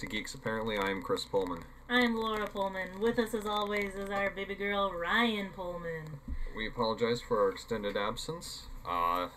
Two 0.00 0.06
Geeks 0.06 0.32
Apparently. 0.34 0.78
I 0.78 0.88
am 0.90 1.02
Chris 1.02 1.26
Pullman. 1.26 1.62
I'm 1.90 2.16
Laura 2.16 2.46
Pullman. 2.46 3.00
With 3.00 3.18
us, 3.18 3.34
as 3.34 3.44
always, 3.44 3.94
is 3.94 4.08
our 4.08 4.30
baby 4.30 4.54
girl, 4.54 4.90
Ryan 4.92 5.50
Pullman. 5.54 6.04
We 6.56 6.66
apologize 6.66 7.20
for 7.20 7.38
our 7.42 7.50
extended 7.50 7.98
absence. 7.98 8.62
Uh, 8.88 9.28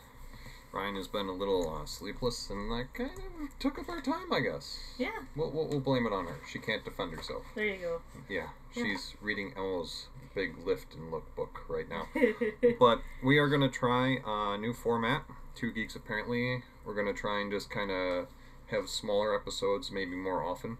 Ryan 0.72 0.96
has 0.96 1.10
been 1.10 1.28
a 1.28 1.34
little 1.34 1.70
uh, 1.82 1.86
sleepless, 1.86 2.50
and 2.50 2.72
that 2.72 2.94
kind 2.94 3.12
of 3.12 3.60
took 3.60 3.78
up 3.78 3.90
our 3.90 4.00
time, 4.02 4.32
I 4.32 4.40
guess. 4.40 4.80
Yeah, 4.98 5.10
We'll, 5.36 5.52
we'll, 5.52 5.68
we'll 5.68 5.82
blame 5.82 6.06
it 6.06 6.14
on 6.14 6.28
her. 6.28 6.38
She 6.50 6.60
can't 6.60 6.86
defend 6.86 7.12
herself. 7.12 7.44
there 7.56 7.66
you 7.66 7.82
go. 7.82 8.02
Yeah, 8.30 8.48
Yeah. 8.74 8.84
she's 8.86 9.16
reading 9.22 9.52
Elmo's 9.58 10.08
big 10.34 10.66
lift 10.66 10.96
and 10.96 11.12
look 11.12 11.36
book 11.36 11.60
right 11.68 11.90
now. 11.90 12.08
But 12.80 13.02
we 13.22 13.38
are 13.38 13.50
going 13.50 13.62
to 13.62 13.70
try 13.70 14.20
a 14.26 14.58
new 14.58 14.72
format. 14.74 15.24
Two 15.56 15.74
Geeks 15.74 15.98
Apparently. 15.98 16.64
We're 16.86 16.96
going 16.96 17.14
to 17.14 17.14
try 17.14 17.42
and 17.42 17.52
just 17.52 17.70
kind 17.70 17.92
of 17.92 18.28
have 18.74 18.90
smaller 18.90 19.36
episodes, 19.36 19.92
maybe 19.92 20.16
more 20.16 20.44
often. 20.44 20.78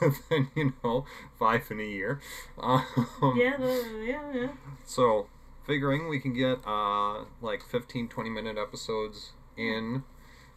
than, 0.28 0.48
you 0.54 0.74
know, 0.84 1.06
five 1.38 1.70
in 1.70 1.80
a 1.80 1.84
year. 1.84 2.20
Um, 2.60 2.84
the- 3.20 4.02
yeah, 4.06 4.32
yeah. 4.34 4.48
So, 4.84 5.28
figuring 5.66 6.08
we 6.08 6.20
can 6.20 6.34
get 6.34 6.58
uh, 6.66 7.24
like 7.40 7.62
15, 7.62 8.08
20 8.08 8.28
minute 8.30 8.58
episodes 8.58 9.32
in 9.56 10.04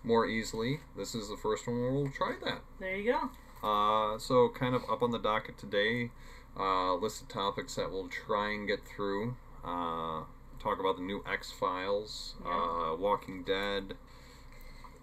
more 0.04 0.26
easily. 0.26 0.82
This 0.98 1.16
is 1.16 1.30
the 1.30 1.38
first 1.38 1.68
one 1.68 1.80
where 1.82 1.92
we'll 1.92 2.12
try 2.12 2.34
that. 2.44 2.62
There 2.82 2.96
you 2.98 3.14
go. 3.14 3.30
Uh, 3.68 4.18
so, 4.20 4.50
kind 4.50 4.76
of 4.76 4.84
up 4.90 5.02
on 5.02 5.12
the 5.12 5.20
docket 5.20 5.58
today, 5.58 6.12
uh, 6.60 6.96
list 6.96 7.22
of 7.22 7.30
topics 7.30 7.76
that 7.76 7.92
we'll 7.92 8.10
try 8.10 8.52
and 8.52 8.68
get 8.68 8.86
through. 8.86 9.36
Uh, 9.64 10.24
talk 10.62 10.80
about 10.82 10.98
the 10.98 11.04
new 11.04 11.24
X 11.30 11.50
Files, 11.52 12.36
Yeah. 12.44 12.92
uh, 12.92 12.96
Walking 12.98 13.44
Dead, 13.44 13.96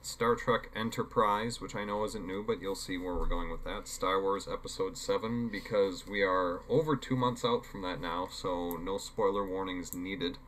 Star 0.07 0.37
Trek 0.37 0.71
Enterprise, 0.77 1.61
which 1.61 1.75
I 1.75 1.85
know 1.85 2.05
isn't 2.05 2.25
new, 2.25 2.43
but 2.45 2.63
you'll 2.63 2.77
see 2.77 2.97
where 2.97 3.15
we're 3.15 3.27
going 3.27 3.51
with 3.51 3.65
that. 3.65 3.89
Star 3.89 4.23
Wars 4.23 4.47
Episode 4.51 4.97
7, 4.97 5.49
because 5.49 6.07
we 6.07 6.23
are 6.23 6.61
over 6.69 6.95
two 6.95 7.17
months 7.17 7.45
out 7.45 7.67
from 7.67 7.83
that 7.83 8.01
now, 8.01 8.29
so 8.31 8.77
no 8.81 8.99
spoiler 8.99 9.45
warnings 9.45 9.93
needed. 9.95 10.39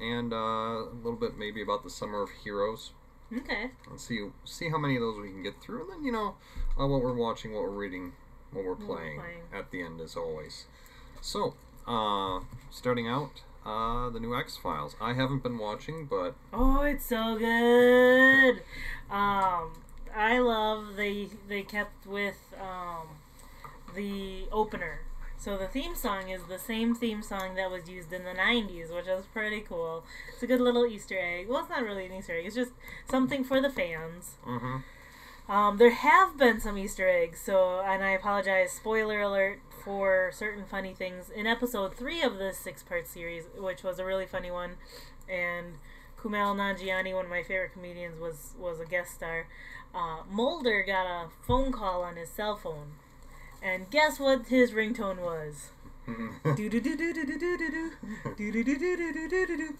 And 0.00 0.32
uh, 0.32 0.36
a 0.36 0.88
little 0.94 1.16
bit 1.18 1.36
maybe 1.36 1.60
about 1.60 1.84
the 1.84 1.90
Summer 1.90 2.22
of 2.22 2.30
Heroes, 2.42 2.92
Okay. 3.36 3.70
and 3.90 4.00
see 4.00 4.28
see 4.44 4.68
how 4.70 4.78
many 4.78 4.94
of 4.96 5.02
those 5.02 5.18
we 5.20 5.28
can 5.28 5.42
get 5.42 5.60
through, 5.60 5.82
and 5.82 5.90
then 5.92 6.04
you 6.04 6.12
know 6.12 6.36
uh, 6.80 6.86
what 6.86 7.02
we're 7.02 7.12
watching, 7.14 7.52
what 7.52 7.62
we're 7.64 7.70
reading, 7.70 8.12
what 8.52 8.64
we're 8.64 8.70
What 8.72 8.80
we're 8.80 8.96
playing, 8.96 9.18
playing. 9.20 9.42
at 9.54 9.70
the 9.72 9.82
end, 9.82 10.00
as 10.00 10.16
always. 10.16 10.66
So, 11.20 11.54
uh, 11.86 12.40
starting 12.70 13.08
out, 13.08 13.42
uh, 13.66 14.08
the 14.10 14.20
new 14.20 14.34
X 14.38 14.56
Files. 14.56 14.94
I 15.00 15.12
haven't 15.14 15.42
been 15.42 15.58
watching, 15.58 16.06
but 16.06 16.34
Oh, 16.52 16.82
it's 16.82 17.04
so 17.06 17.36
good. 17.36 18.62
Um, 19.10 19.72
I 20.14 20.38
love 20.38 20.96
they 20.96 21.28
they 21.48 21.62
kept 21.62 22.06
with 22.06 22.38
um, 22.60 23.08
the 23.94 24.44
opener. 24.52 25.00
So 25.38 25.58
the 25.58 25.66
theme 25.68 25.94
song 25.94 26.30
is 26.30 26.44
the 26.48 26.58
same 26.58 26.94
theme 26.94 27.22
song 27.22 27.56
that 27.56 27.70
was 27.70 27.88
used 27.88 28.12
in 28.12 28.24
the 28.24 28.30
'90s, 28.30 28.94
which 28.94 29.06
is 29.06 29.26
pretty 29.26 29.60
cool. 29.60 30.04
It's 30.32 30.42
a 30.42 30.46
good 30.46 30.60
little 30.60 30.86
Easter 30.86 31.18
egg. 31.18 31.48
Well, 31.48 31.60
it's 31.60 31.68
not 31.68 31.82
really 31.84 32.06
an 32.06 32.12
Easter 32.12 32.34
egg. 32.34 32.46
It's 32.46 32.56
just 32.56 32.72
something 33.10 33.44
for 33.44 33.60
the 33.60 33.70
fans. 33.70 34.36
hmm 34.44 34.78
Um, 35.48 35.76
there 35.76 35.90
have 35.92 36.36
been 36.38 36.58
some 36.60 36.76
Easter 36.78 37.08
eggs, 37.08 37.38
so 37.40 37.80
and 37.80 38.02
I 38.02 38.10
apologize. 38.12 38.72
Spoiler 38.72 39.20
alert 39.20 39.60
for 39.86 40.32
certain 40.34 40.64
funny 40.64 40.92
things 40.92 41.30
in 41.30 41.46
episode 41.46 41.94
three 41.94 42.20
of 42.20 42.38
this 42.38 42.58
six-part 42.58 43.06
series, 43.06 43.44
which 43.56 43.84
was 43.84 44.00
a 44.00 44.04
really 44.04 44.26
funny 44.26 44.50
one, 44.50 44.72
and 45.28 45.78
Kumail 46.20 46.56
Nanjiani, 46.56 47.14
one 47.14 47.26
of 47.26 47.30
my 47.30 47.44
favorite 47.44 47.72
comedians, 47.72 48.20
was 48.20 48.54
was 48.58 48.80
a 48.80 48.84
guest 48.84 49.14
star. 49.14 49.46
Uh, 49.94 50.24
Mulder 50.28 50.82
got 50.84 51.06
a 51.06 51.28
phone 51.46 51.70
call 51.70 52.02
on 52.02 52.16
his 52.16 52.28
cell 52.28 52.56
phone, 52.56 52.94
and 53.62 53.88
guess 53.88 54.18
what 54.18 54.48
his 54.48 54.72
ringtone 54.72 55.18
was? 55.18 55.70
Do 56.56 56.68
do 56.68 56.80
do 56.80 56.96
do 56.96 57.12
do 57.12 57.24
do 57.24 57.38
do 57.38 57.56
do 57.56 57.56
do 57.56 57.90
do 58.36 58.62
do 58.62 58.62
do 58.62 58.64
do 58.64 58.64
do 58.64 58.64
do 58.64 58.64
do 58.64 58.64
do. 58.64 58.64
Do 58.64 58.64
do 58.64 58.64
do 58.64 58.78
do 58.78 59.12
do 59.12 59.28
do 59.28 59.46
do 59.46 59.56
do. 59.56 59.74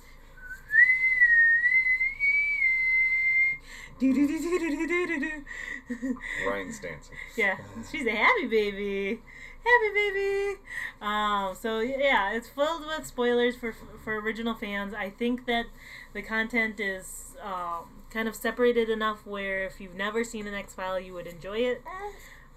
Ryan's 6.47 6.81
dancing. 6.81 7.17
Yeah, 7.37 7.57
she's 7.91 8.07
a 8.07 8.11
happy 8.11 8.47
baby, 8.47 9.21
happy 9.65 9.95
baby. 9.95 10.61
Um, 11.01 11.55
so 11.55 11.81
yeah, 11.81 12.33
it's 12.33 12.49
filled 12.49 12.87
with 12.87 13.07
spoilers 13.07 13.57
for 13.57 13.75
for 14.05 14.19
original 14.21 14.55
fans. 14.55 14.93
I 14.93 15.11
think 15.11 15.47
that 15.47 15.67
the 16.13 16.23
content 16.23 16.79
is 16.79 17.37
um, 17.43 17.85
kind 18.11 18.29
of 18.29 18.35
separated 18.35 18.91
enough 18.91 19.27
where 19.27 19.65
if 19.65 19.81
you've 19.81 19.95
never 19.95 20.25
seen 20.25 20.47
an 20.47 20.55
X 20.55 20.75
File, 20.75 21.01
you 21.01 21.15
would 21.15 21.27
enjoy 21.27 21.59
it. 21.59 21.83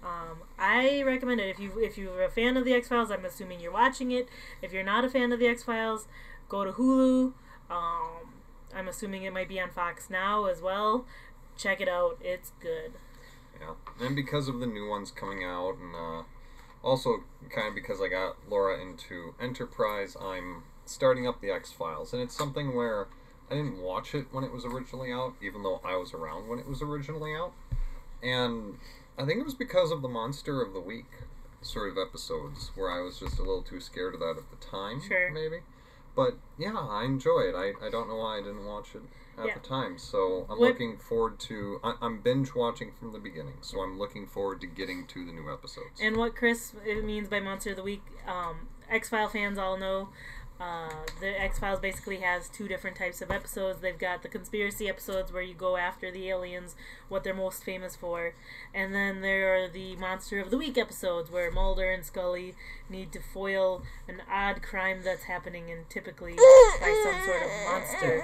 Um, 0.02 0.38
I 0.58 1.02
recommend 1.02 1.40
it 1.40 1.48
if 1.48 1.58
you 1.58 1.78
if 1.78 1.98
you're 1.98 2.22
a 2.22 2.30
fan 2.30 2.56
of 2.56 2.64
the 2.64 2.74
X 2.74 2.88
Files. 2.88 3.10
I'm 3.10 3.24
assuming 3.24 3.60
you're 3.60 3.72
watching 3.72 4.10
it. 4.12 4.28
If 4.62 4.72
you're 4.72 4.84
not 4.84 5.04
a 5.04 5.10
fan 5.10 5.32
of 5.32 5.38
the 5.38 5.46
X 5.46 5.62
Files, 5.62 6.06
go 6.48 6.64
to 6.64 6.72
Hulu. 6.72 7.32
Um, 7.70 8.34
I'm 8.74 8.88
assuming 8.88 9.24
it 9.24 9.32
might 9.32 9.48
be 9.48 9.60
on 9.60 9.70
Fox 9.70 10.08
now 10.10 10.46
as 10.46 10.62
well. 10.62 11.04
Check 11.60 11.80
it 11.82 11.88
out. 11.88 12.16
It's 12.22 12.52
good. 12.60 12.92
Yeah, 13.60 13.74
and 14.00 14.16
because 14.16 14.48
of 14.48 14.60
the 14.60 14.66
new 14.66 14.88
ones 14.88 15.10
coming 15.10 15.44
out, 15.44 15.74
and 15.78 15.94
uh, 15.94 16.22
also 16.82 17.24
kind 17.50 17.68
of 17.68 17.74
because 17.74 18.00
I 18.00 18.08
got 18.08 18.36
Laura 18.48 18.80
into 18.80 19.34
Enterprise, 19.38 20.16
I'm 20.18 20.62
starting 20.86 21.28
up 21.28 21.42
the 21.42 21.50
X 21.50 21.70
Files, 21.70 22.14
and 22.14 22.22
it's 22.22 22.34
something 22.34 22.74
where 22.74 23.08
I 23.50 23.54
didn't 23.56 23.82
watch 23.82 24.14
it 24.14 24.28
when 24.32 24.42
it 24.42 24.52
was 24.52 24.64
originally 24.64 25.12
out, 25.12 25.34
even 25.42 25.62
though 25.62 25.82
I 25.84 25.96
was 25.96 26.14
around 26.14 26.48
when 26.48 26.58
it 26.58 26.66
was 26.66 26.80
originally 26.80 27.34
out, 27.34 27.52
and 28.22 28.78
I 29.18 29.26
think 29.26 29.38
it 29.40 29.44
was 29.44 29.54
because 29.54 29.90
of 29.90 30.00
the 30.00 30.08
Monster 30.08 30.62
of 30.62 30.72
the 30.72 30.80
Week 30.80 31.10
sort 31.60 31.90
of 31.90 31.98
episodes 31.98 32.70
where 32.74 32.90
I 32.90 33.02
was 33.02 33.18
just 33.18 33.38
a 33.38 33.42
little 33.42 33.62
too 33.62 33.80
scared 33.80 34.14
of 34.14 34.20
that 34.20 34.36
at 34.38 34.50
the 34.50 34.66
time, 34.66 35.02
Sure. 35.06 35.30
maybe. 35.30 35.58
But 36.16 36.38
yeah, 36.58 36.74
I 36.74 37.04
enjoy 37.04 37.40
it. 37.42 37.54
I, 37.54 37.86
I 37.86 37.90
don't 37.90 38.08
know 38.08 38.16
why 38.16 38.38
I 38.38 38.40
didn't 38.40 38.64
watch 38.64 38.94
it 38.94 39.02
at 39.38 39.46
Yeah. 39.46 39.54
the 39.54 39.60
time. 39.60 39.98
So 39.98 40.46
I'm 40.50 40.58
What- 40.58 40.70
looking 40.70 40.98
forward 40.98 41.38
to. 41.40 41.80
I, 41.82 41.94
I'm 42.00 42.20
binge 42.20 42.54
watching 42.54 42.92
from 42.92 43.12
the 43.12 43.18
beginning, 43.18 43.58
so 43.60 43.80
I'm 43.80 43.98
looking 43.98 44.26
forward 44.26 44.60
to 44.62 44.66
getting 44.66 45.06
to 45.08 45.24
the 45.24 45.32
new 45.32 45.52
episodes. 45.52 46.00
And 46.00 46.16
what 46.16 46.36
Chris 46.36 46.74
it 46.84 47.04
means 47.04 47.28
by 47.28 47.40
Monster 47.40 47.70
of 47.70 47.76
the 47.76 47.82
Week, 47.82 48.02
um, 48.26 48.68
X 48.88 49.08
File 49.08 49.28
fans 49.28 49.58
all 49.58 49.76
know. 49.76 50.08
Uh, 50.60 50.90
the 51.20 51.40
X 51.40 51.58
Files 51.58 51.80
basically 51.80 52.18
has 52.18 52.48
two 52.50 52.68
different 52.68 52.94
types 52.96 53.22
of 53.22 53.30
episodes. 53.30 53.80
They've 53.80 53.98
got 53.98 54.22
the 54.22 54.28
conspiracy 54.28 54.90
episodes 54.90 55.32
where 55.32 55.42
you 55.42 55.54
go 55.54 55.78
after 55.78 56.10
the 56.10 56.28
aliens, 56.28 56.76
what 57.08 57.24
they're 57.24 57.32
most 57.32 57.64
famous 57.64 57.96
for, 57.96 58.34
and 58.74 58.94
then 58.94 59.22
there 59.22 59.64
are 59.64 59.68
the 59.68 59.96
Monster 59.96 60.38
of 60.38 60.50
the 60.50 60.58
Week 60.58 60.76
episodes 60.76 61.30
where 61.30 61.50
Mulder 61.50 61.90
and 61.90 62.04
Scully 62.04 62.54
need 62.90 63.10
to 63.12 63.20
foil 63.20 63.82
an 64.06 64.20
odd 64.30 64.62
crime 64.62 65.00
that's 65.02 65.24
happening, 65.24 65.70
and 65.70 65.88
typically 65.88 66.34
by 66.34 67.04
some 67.04 67.24
sort 67.24 67.42
of 67.42 67.50
monster. 67.70 68.22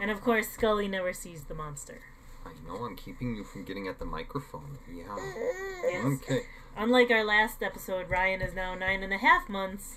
And 0.00 0.10
of 0.10 0.20
course, 0.22 0.48
Scully 0.48 0.88
never 0.88 1.12
sees 1.12 1.44
the 1.44 1.54
monster. 1.54 2.00
I 2.44 2.50
know 2.66 2.84
I'm 2.84 2.96
keeping 2.96 3.36
you 3.36 3.44
from 3.44 3.64
getting 3.64 3.86
at 3.86 3.98
the 3.98 4.04
microphone. 4.06 4.78
Yeah. 4.92 5.04
Yes. 5.84 6.04
Okay. 6.04 6.42
Unlike 6.76 7.10
our 7.10 7.24
last 7.24 7.62
episode, 7.62 8.08
Ryan 8.08 8.42
is 8.42 8.54
now 8.54 8.74
nine 8.74 9.02
and 9.02 9.12
a 9.12 9.18
half 9.18 9.48
months, 9.48 9.96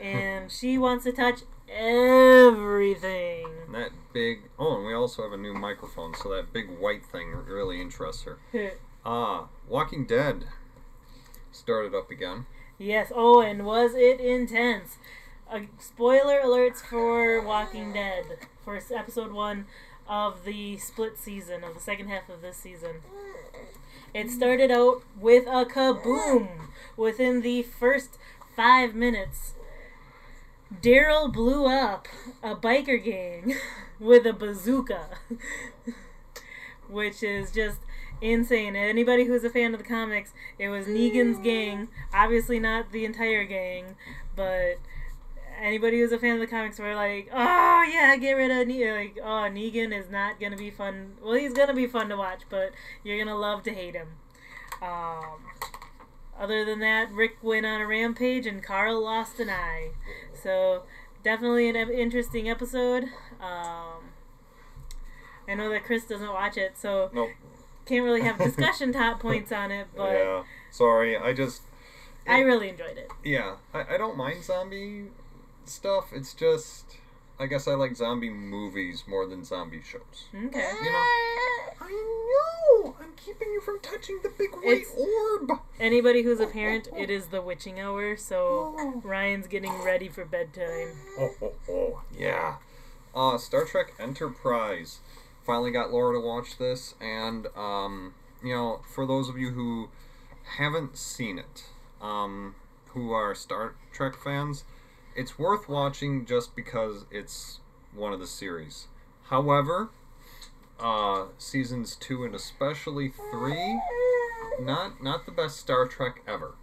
and 0.00 0.50
she 0.50 0.78
wants 0.78 1.04
to 1.04 1.12
touch 1.12 1.40
everything. 1.70 3.46
That 3.72 3.90
big. 4.12 4.42
Oh, 4.58 4.76
and 4.76 4.86
we 4.86 4.94
also 4.94 5.22
have 5.22 5.32
a 5.32 5.36
new 5.36 5.54
microphone, 5.54 6.14
so 6.14 6.30
that 6.30 6.52
big 6.52 6.68
white 6.78 7.04
thing 7.04 7.32
really 7.46 7.80
interests 7.80 8.22
her. 8.24 8.38
Ah, 9.04 9.48
Walking 9.68 10.06
Dead 10.06 10.44
started 11.52 11.94
up 11.94 12.10
again. 12.10 12.46
yes. 12.78 13.12
Oh, 13.14 13.40
and 13.40 13.64
was 13.64 13.94
it 13.94 14.20
intense? 14.20 14.98
Uh, 15.50 15.60
spoiler 15.78 16.40
alerts 16.44 16.80
for 16.80 17.40
Walking 17.40 17.92
Dead 17.92 18.24
for 18.64 18.78
episode 18.94 19.32
one 19.32 19.64
of 20.06 20.44
the 20.44 20.76
split 20.78 21.18
season 21.18 21.64
of 21.64 21.74
the 21.74 21.80
second 21.80 22.08
half 22.08 22.28
of 22.28 22.42
this 22.42 22.56
season. 22.56 22.96
It 24.14 24.30
started 24.30 24.70
out 24.70 25.02
with 25.18 25.46
a 25.46 25.64
kaboom 25.66 26.48
within 26.96 27.42
the 27.42 27.62
first 27.62 28.18
five 28.56 28.94
minutes. 28.94 29.54
Daryl 30.74 31.32
blew 31.32 31.66
up 31.66 32.08
a 32.42 32.54
biker 32.54 33.02
gang 33.02 33.54
with 34.00 34.26
a 34.26 34.32
bazooka, 34.32 35.08
which 36.88 37.22
is 37.22 37.50
just 37.50 37.78
insane. 38.20 38.76
Anybody 38.76 39.24
who's 39.24 39.44
a 39.44 39.50
fan 39.50 39.72
of 39.72 39.78
the 39.78 39.86
comics, 39.86 40.32
it 40.58 40.68
was 40.68 40.86
Negan's 40.86 41.38
gang. 41.38 41.88
Obviously, 42.12 42.60
not 42.60 42.92
the 42.92 43.04
entire 43.04 43.44
gang, 43.44 43.96
but 44.36 44.78
anybody 45.58 46.00
who's 46.00 46.12
a 46.12 46.18
fan 46.18 46.34
of 46.34 46.40
the 46.40 46.46
comics 46.46 46.78
were 46.78 46.94
like, 46.94 47.30
"Oh 47.32 47.88
yeah, 47.90 48.16
get 48.16 48.32
rid 48.32 48.50
of 48.50 48.68
Negan. 48.68 48.96
like 48.96 49.18
oh 49.22 49.48
Negan 49.50 49.98
is 49.98 50.10
not 50.10 50.38
gonna 50.38 50.56
be 50.56 50.70
fun. 50.70 51.14
Well, 51.22 51.34
he's 51.34 51.54
gonna 51.54 51.74
be 51.74 51.86
fun 51.86 52.08
to 52.10 52.16
watch, 52.16 52.42
but 52.48 52.72
you're 53.02 53.18
gonna 53.18 53.38
love 53.38 53.62
to 53.64 53.72
hate 53.72 53.94
him." 53.94 54.08
Um, 54.82 55.40
other 56.38 56.64
than 56.64 56.78
that, 56.80 57.10
Rick 57.12 57.36
went 57.42 57.66
on 57.66 57.80
a 57.80 57.86
rampage 57.86 58.46
and 58.46 58.62
Carl 58.62 59.02
lost 59.02 59.40
an 59.40 59.50
eye. 59.50 59.90
So 60.42 60.82
definitely 61.24 61.68
an 61.68 61.76
e- 61.76 62.00
interesting 62.00 62.48
episode. 62.48 63.04
Um, 63.40 64.10
I 65.48 65.54
know 65.56 65.68
that 65.70 65.84
Chris 65.84 66.04
doesn't 66.04 66.28
watch 66.32 66.56
it, 66.56 66.76
so 66.78 67.10
Nope. 67.12 67.30
can't 67.86 68.04
really 68.04 68.20
have 68.22 68.38
discussion 68.42 68.92
top 68.92 69.18
points 69.20 69.50
on 69.52 69.70
it, 69.70 69.88
but 69.96 70.12
yeah. 70.12 70.42
Sorry, 70.70 71.16
I 71.16 71.32
just 71.32 71.62
I 72.26 72.40
really 72.40 72.68
enjoyed 72.68 72.98
it. 72.98 73.10
yeah. 73.24 73.56
I, 73.72 73.94
I 73.94 73.96
don't 73.98 74.16
mind 74.16 74.44
zombie 74.44 75.06
stuff. 75.64 76.12
It's 76.12 76.34
just 76.34 76.96
I 77.40 77.46
guess 77.46 77.66
I 77.66 77.74
like 77.74 77.96
zombie 77.96 78.30
movies 78.30 79.04
more 79.08 79.26
than 79.26 79.44
zombie 79.44 79.80
shows. 79.82 80.26
Okay. 80.34 80.72
You 80.82 80.92
know. 80.92 81.04
I 81.80 81.88
know. 82.84 82.94
I'm 83.84 83.98
keeping 84.00 84.14
you 84.14 84.20
from 84.20 84.20
touching 84.20 84.20
the 84.22 84.28
big 84.30 84.54
white 84.54 84.82
It's- 84.82 84.96
orb. 84.96 85.60
Anybody 85.80 86.22
who's 86.22 86.40
a 86.40 86.46
parent, 86.46 86.88
it 86.96 87.10
is 87.10 87.28
the 87.28 87.40
witching 87.42 87.78
hour, 87.80 88.16
so 88.16 88.74
Oh. 88.78 89.00
Ryan's 89.04 89.46
getting 89.46 89.82
ready 89.82 90.08
for 90.08 90.24
bedtime. 90.24 90.98
Oh, 91.18 91.34
oh, 91.42 91.52
oh. 91.68 92.02
Yeah. 92.12 92.56
Uh, 93.14 93.38
Star 93.38 93.64
Trek 93.64 93.94
Enterprise. 93.98 95.00
Finally 95.44 95.70
got 95.70 95.90
Laura 95.90 96.14
to 96.14 96.20
watch 96.20 96.58
this, 96.58 96.94
and, 97.00 97.46
um, 97.56 98.14
you 98.42 98.54
know, 98.54 98.82
for 98.86 99.06
those 99.06 99.28
of 99.28 99.38
you 99.38 99.50
who 99.52 99.88
haven't 100.58 100.96
seen 100.98 101.38
it, 101.38 101.64
um, 102.00 102.54
who 102.92 103.12
are 103.12 103.34
Star 103.34 103.74
Trek 103.92 104.14
fans, 104.16 104.64
it's 105.16 105.38
worth 105.38 105.68
watching 105.68 106.26
just 106.26 106.54
because 106.54 107.06
it's 107.10 107.60
one 107.94 108.12
of 108.12 108.20
the 108.20 108.26
series. 108.26 108.88
However, 109.30 109.88
uh, 110.80 111.26
seasons 111.38 111.96
two 111.96 112.24
and 112.24 112.34
especially 112.34 113.12
three, 113.30 113.80
not 114.60 115.02
not 115.02 115.26
the 115.26 115.32
best 115.32 115.56
Star 115.58 115.86
Trek 115.86 116.22
ever 116.26 116.54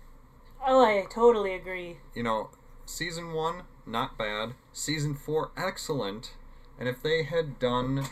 Oh, 0.68 0.84
I 0.84 1.06
totally 1.10 1.54
agree. 1.54 1.98
you 2.16 2.24
know, 2.24 2.50
season 2.86 3.34
one, 3.34 3.64
not 3.86 4.18
bad. 4.18 4.54
Season 4.74 5.14
four, 5.14 5.52
excellent. 5.56 6.34
And 6.80 6.90
if 6.90 7.02
they 7.04 7.24
had 7.24 7.60
done 7.60 8.06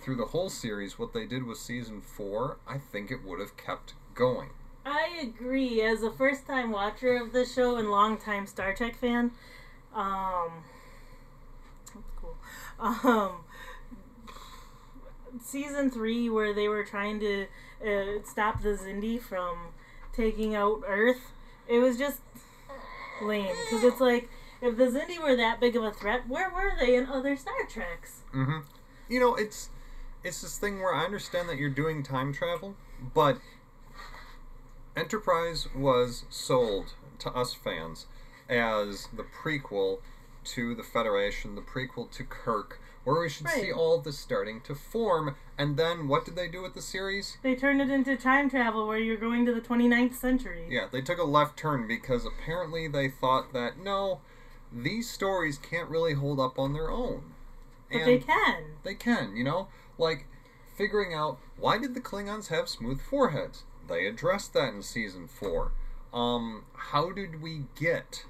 through 0.00 0.16
the 0.16 0.26
whole 0.26 0.48
series 0.50 0.98
what 0.98 1.12
they 1.12 1.26
did 1.26 1.44
with 1.44 1.58
season 1.58 2.00
four, 2.00 2.56
I 2.66 2.78
think 2.78 3.10
it 3.10 3.24
would 3.24 3.38
have 3.40 3.56
kept 3.56 3.94
going. 4.14 4.50
I 4.86 5.08
agree. 5.22 5.80
As 5.82 6.02
a 6.02 6.10
first 6.10 6.46
time 6.46 6.70
watcher 6.70 7.16
of 7.16 7.32
the 7.32 7.44
show 7.46 7.76
and 7.76 7.90
long 7.90 8.16
time 8.18 8.46
Star 8.46 8.74
Trek 8.74 8.96
fan, 8.96 9.30
um, 9.94 10.64
that's 11.94 12.10
cool. 12.20 12.36
Um, 12.80 13.44
season 15.42 15.90
three, 15.90 16.28
where 16.28 16.54
they 16.54 16.68
were 16.68 16.84
trying 16.84 17.20
to 17.20 17.46
uh, 17.82 18.22
stop 18.24 18.62
the 18.62 18.70
Xindi 18.70 19.20
from 19.20 19.72
taking 20.12 20.54
out 20.54 20.82
Earth, 20.86 21.32
it 21.68 21.78
was 21.78 21.98
just 21.98 22.20
lame. 23.22 23.54
Because 23.64 23.84
it's 23.84 24.00
like, 24.00 24.28
if 24.60 24.76
the 24.76 24.84
Xindi 24.84 25.20
were 25.22 25.36
that 25.36 25.60
big 25.60 25.76
of 25.76 25.84
a 25.84 25.90
threat, 25.90 26.28
where 26.28 26.50
were 26.50 26.72
they 26.78 26.96
in 26.96 27.06
other 27.06 27.36
Star 27.36 27.54
Treks? 27.68 28.22
Mm-hmm. 28.34 28.60
You 29.08 29.20
know, 29.20 29.34
it's 29.34 29.70
it's 30.22 30.40
this 30.40 30.56
thing 30.56 30.80
where 30.80 30.94
I 30.94 31.04
understand 31.04 31.48
that 31.48 31.58
you're 31.58 31.68
doing 31.68 32.02
time 32.02 32.32
travel, 32.32 32.76
but 33.14 33.38
Enterprise 34.96 35.68
was 35.74 36.24
sold 36.30 36.94
to 37.18 37.30
us 37.32 37.52
fans 37.52 38.06
as 38.48 39.08
the 39.14 39.24
prequel 39.24 39.98
to 40.44 40.74
the 40.74 40.82
Federation, 40.82 41.54
the 41.54 41.60
prequel 41.60 42.10
to 42.12 42.24
Kirk, 42.24 42.80
where 43.04 43.20
we 43.20 43.28
should 43.28 43.48
see 43.48 43.70
all 43.70 43.98
of 43.98 44.04
this 44.04 44.18
starting 44.18 44.60
to 44.62 44.74
form. 44.74 45.36
And 45.56 45.76
then 45.76 46.08
what 46.08 46.24
did 46.24 46.36
they 46.36 46.48
do 46.48 46.62
with 46.62 46.74
the 46.74 46.82
series? 46.82 47.36
They 47.42 47.54
turned 47.54 47.80
it 47.80 47.90
into 47.90 48.16
time 48.16 48.50
travel 48.50 48.86
where 48.86 48.98
you're 48.98 49.16
going 49.16 49.46
to 49.46 49.54
the 49.54 49.60
29th 49.60 50.14
century. 50.14 50.66
Yeah, 50.68 50.86
they 50.90 51.02
took 51.02 51.18
a 51.18 51.24
left 51.24 51.58
turn 51.58 51.86
because 51.86 52.26
apparently 52.26 52.88
they 52.88 53.08
thought 53.08 53.52
that 53.52 53.78
no, 53.78 54.20
these 54.72 55.08
stories 55.08 55.58
can't 55.58 55.88
really 55.88 56.14
hold 56.14 56.40
up 56.40 56.58
on 56.58 56.72
their 56.72 56.90
own. 56.90 57.34
But 57.92 58.04
they 58.06 58.18
can. 58.18 58.64
They 58.82 58.94
can, 58.94 59.36
you 59.36 59.44
know? 59.44 59.68
Like, 59.98 60.26
figuring 60.76 61.14
out 61.14 61.38
why 61.56 61.78
did 61.78 61.94
the 61.94 62.00
Klingons 62.00 62.48
have 62.48 62.68
smooth 62.68 63.00
foreheads? 63.00 63.62
They 63.88 64.06
addressed 64.06 64.54
that 64.54 64.74
in 64.74 64.82
season 64.82 65.28
four. 65.28 65.72
Um, 66.12 66.64
how 66.74 67.10
did 67.12 67.42
we 67.42 67.64
get 67.78 68.24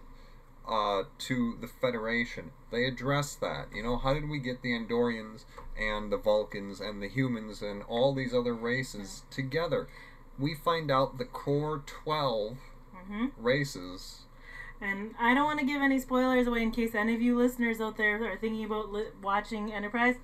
uh, 0.69 1.05
to 1.19 1.57
the 1.61 1.69
Federation? 1.69 2.51
They 2.71 2.85
address 2.87 3.35
that. 3.37 3.69
You 3.75 3.83
know, 3.83 3.97
how 3.97 4.15
did 4.15 4.29
we 4.29 4.39
get 4.39 4.63
the 4.63 4.71
Andorians 4.73 5.45
and 5.79 6.11
the 6.13 6.17
Vulcans 6.17 6.81
and 6.81 7.03
the 7.03 7.09
humans 7.09 7.63
and 7.63 7.83
all 7.85 8.15
these 8.15 8.35
other 8.35 8.55
races 8.55 9.23
together? 9.31 9.89
We 10.39 10.55
find 10.55 10.91
out 10.91 11.19
the 11.19 11.25
core 11.25 11.83
12 11.87 12.59
hmm 13.07 13.27
races. 13.39 14.23
And 14.81 15.15
I 15.19 15.35
don't 15.35 15.45
want 15.45 15.61
to 15.61 15.67
give 15.67 15.81
any 15.81 15.99
spoilers 15.99 16.47
away 16.47 16.63
in 16.63 16.71
case 16.71 16.95
any 16.95 17.15
of 17.15 17.23
you 17.23 17.37
listeners 17.37 17.81
out 17.81 17.97
there 17.97 18.23
are 18.31 18.37
thinking 18.37 18.65
about 18.65 18.93
li- 18.93 19.07
watching 19.23 19.73
Enterprise, 19.73 20.17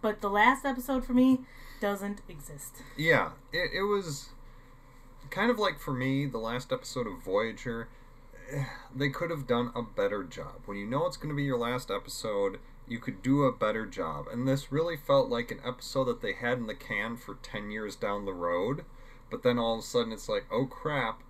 but 0.00 0.20
the 0.20 0.30
last 0.30 0.64
episode 0.64 1.04
for 1.04 1.12
me 1.12 1.40
doesn't 1.80 2.22
exist. 2.28 2.76
Yeah, 2.96 3.32
it, 3.52 3.70
it 3.74 3.82
was 3.82 4.30
kind 5.30 5.50
of 5.50 5.58
like 5.58 5.78
for 5.78 5.92
me, 5.92 6.26
the 6.26 6.38
last 6.38 6.72
episode 6.72 7.06
of 7.06 7.22
Voyager. 7.22 7.88
They 8.94 9.08
could 9.10 9.30
have 9.30 9.46
done 9.46 9.72
a 9.74 9.82
better 9.82 10.22
job. 10.24 10.62
When 10.66 10.76
you 10.76 10.86
know 10.86 11.06
it's 11.06 11.16
going 11.16 11.30
to 11.30 11.34
be 11.36 11.42
your 11.44 11.58
last 11.58 11.90
episode, 11.90 12.58
you 12.86 12.98
could 12.98 13.22
do 13.22 13.42
a 13.44 13.52
better 13.52 13.84
job. 13.86 14.26
And 14.30 14.46
this 14.46 14.70
really 14.72 14.96
felt 14.96 15.28
like 15.28 15.50
an 15.50 15.60
episode 15.64 16.04
that 16.04 16.22
they 16.22 16.32
had 16.34 16.58
in 16.58 16.66
the 16.66 16.74
can 16.74 17.16
for 17.16 17.34
10 17.42 17.70
years 17.70 17.96
down 17.96 18.24
the 18.24 18.32
road. 18.32 18.84
But 19.30 19.42
then 19.42 19.58
all 19.58 19.74
of 19.74 19.80
a 19.80 19.82
sudden 19.82 20.12
it's 20.12 20.28
like, 20.28 20.46
oh 20.52 20.66
crap, 20.66 21.22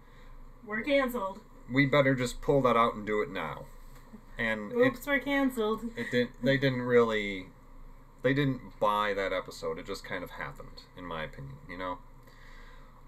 We're 0.67 0.83
canceled. 0.83 1.41
we 1.73 1.87
better 1.87 2.15
just 2.15 2.43
pull 2.43 2.61
that 2.63 2.77
out 2.77 2.95
and 2.95 3.07
do 3.07 3.23
it 3.23 3.31
now. 3.31 3.65
And 4.39 4.71
it, 4.73 4.77
Oops, 4.77 5.07
we're 5.07 5.19
canceled. 5.19 5.81
it 5.97 6.11
didn't. 6.11 6.33
They 6.43 6.59
didn't 6.59 6.83
really. 6.83 7.47
They 8.23 8.35
didn't 8.35 8.79
buy 8.79 9.15
that 9.15 9.33
episode. 9.33 9.79
It 9.79 9.87
just 9.87 10.05
kind 10.05 10.23
of 10.23 10.33
happened, 10.33 10.83
in 10.99 11.05
my 11.07 11.25
opinion. 11.25 11.55
You 11.71 11.79
know. 11.79 11.99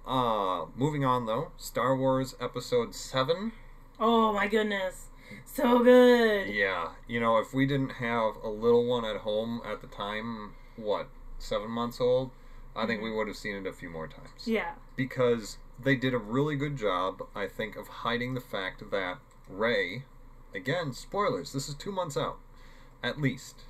Uh, 0.06 0.66
moving 0.74 1.04
on 1.04 1.26
though, 1.26 1.52
Star 1.58 1.94
Wars 1.94 2.34
Episode 2.40 2.94
Seven. 2.94 3.52
Oh 4.00 4.32
my 4.32 4.46
goodness. 4.46 5.06
So 5.44 5.82
good. 5.82 6.48
Yeah, 6.54 6.90
you 7.06 7.20
know, 7.20 7.38
if 7.38 7.52
we 7.52 7.66
didn't 7.66 7.92
have 7.92 8.36
a 8.42 8.48
little 8.48 8.86
one 8.86 9.04
at 9.04 9.16
home 9.18 9.60
at 9.64 9.80
the 9.80 9.86
time, 9.86 10.54
what 10.76 11.08
seven 11.38 11.70
months 11.70 12.00
old, 12.00 12.30
I 12.76 12.86
think 12.86 13.02
we 13.02 13.08
mm-hmm. 13.08 13.18
would 13.18 13.28
have 13.28 13.36
seen 13.36 13.56
it 13.56 13.66
a 13.66 13.72
few 13.72 13.90
more 13.90 14.06
times. 14.06 14.46
Yeah. 14.46 14.72
because 14.96 15.58
they 15.82 15.96
did 15.96 16.12
a 16.12 16.18
really 16.18 16.56
good 16.56 16.76
job, 16.76 17.22
I 17.34 17.46
think, 17.46 17.76
of 17.76 17.88
hiding 17.88 18.34
the 18.34 18.40
fact 18.40 18.90
that 18.90 19.18
Rey, 19.48 20.04
again, 20.54 20.92
spoilers. 20.92 21.52
This 21.52 21.68
is 21.68 21.74
two 21.74 21.92
months 21.92 22.16
out, 22.16 22.38
at 23.02 23.20
least, 23.20 23.62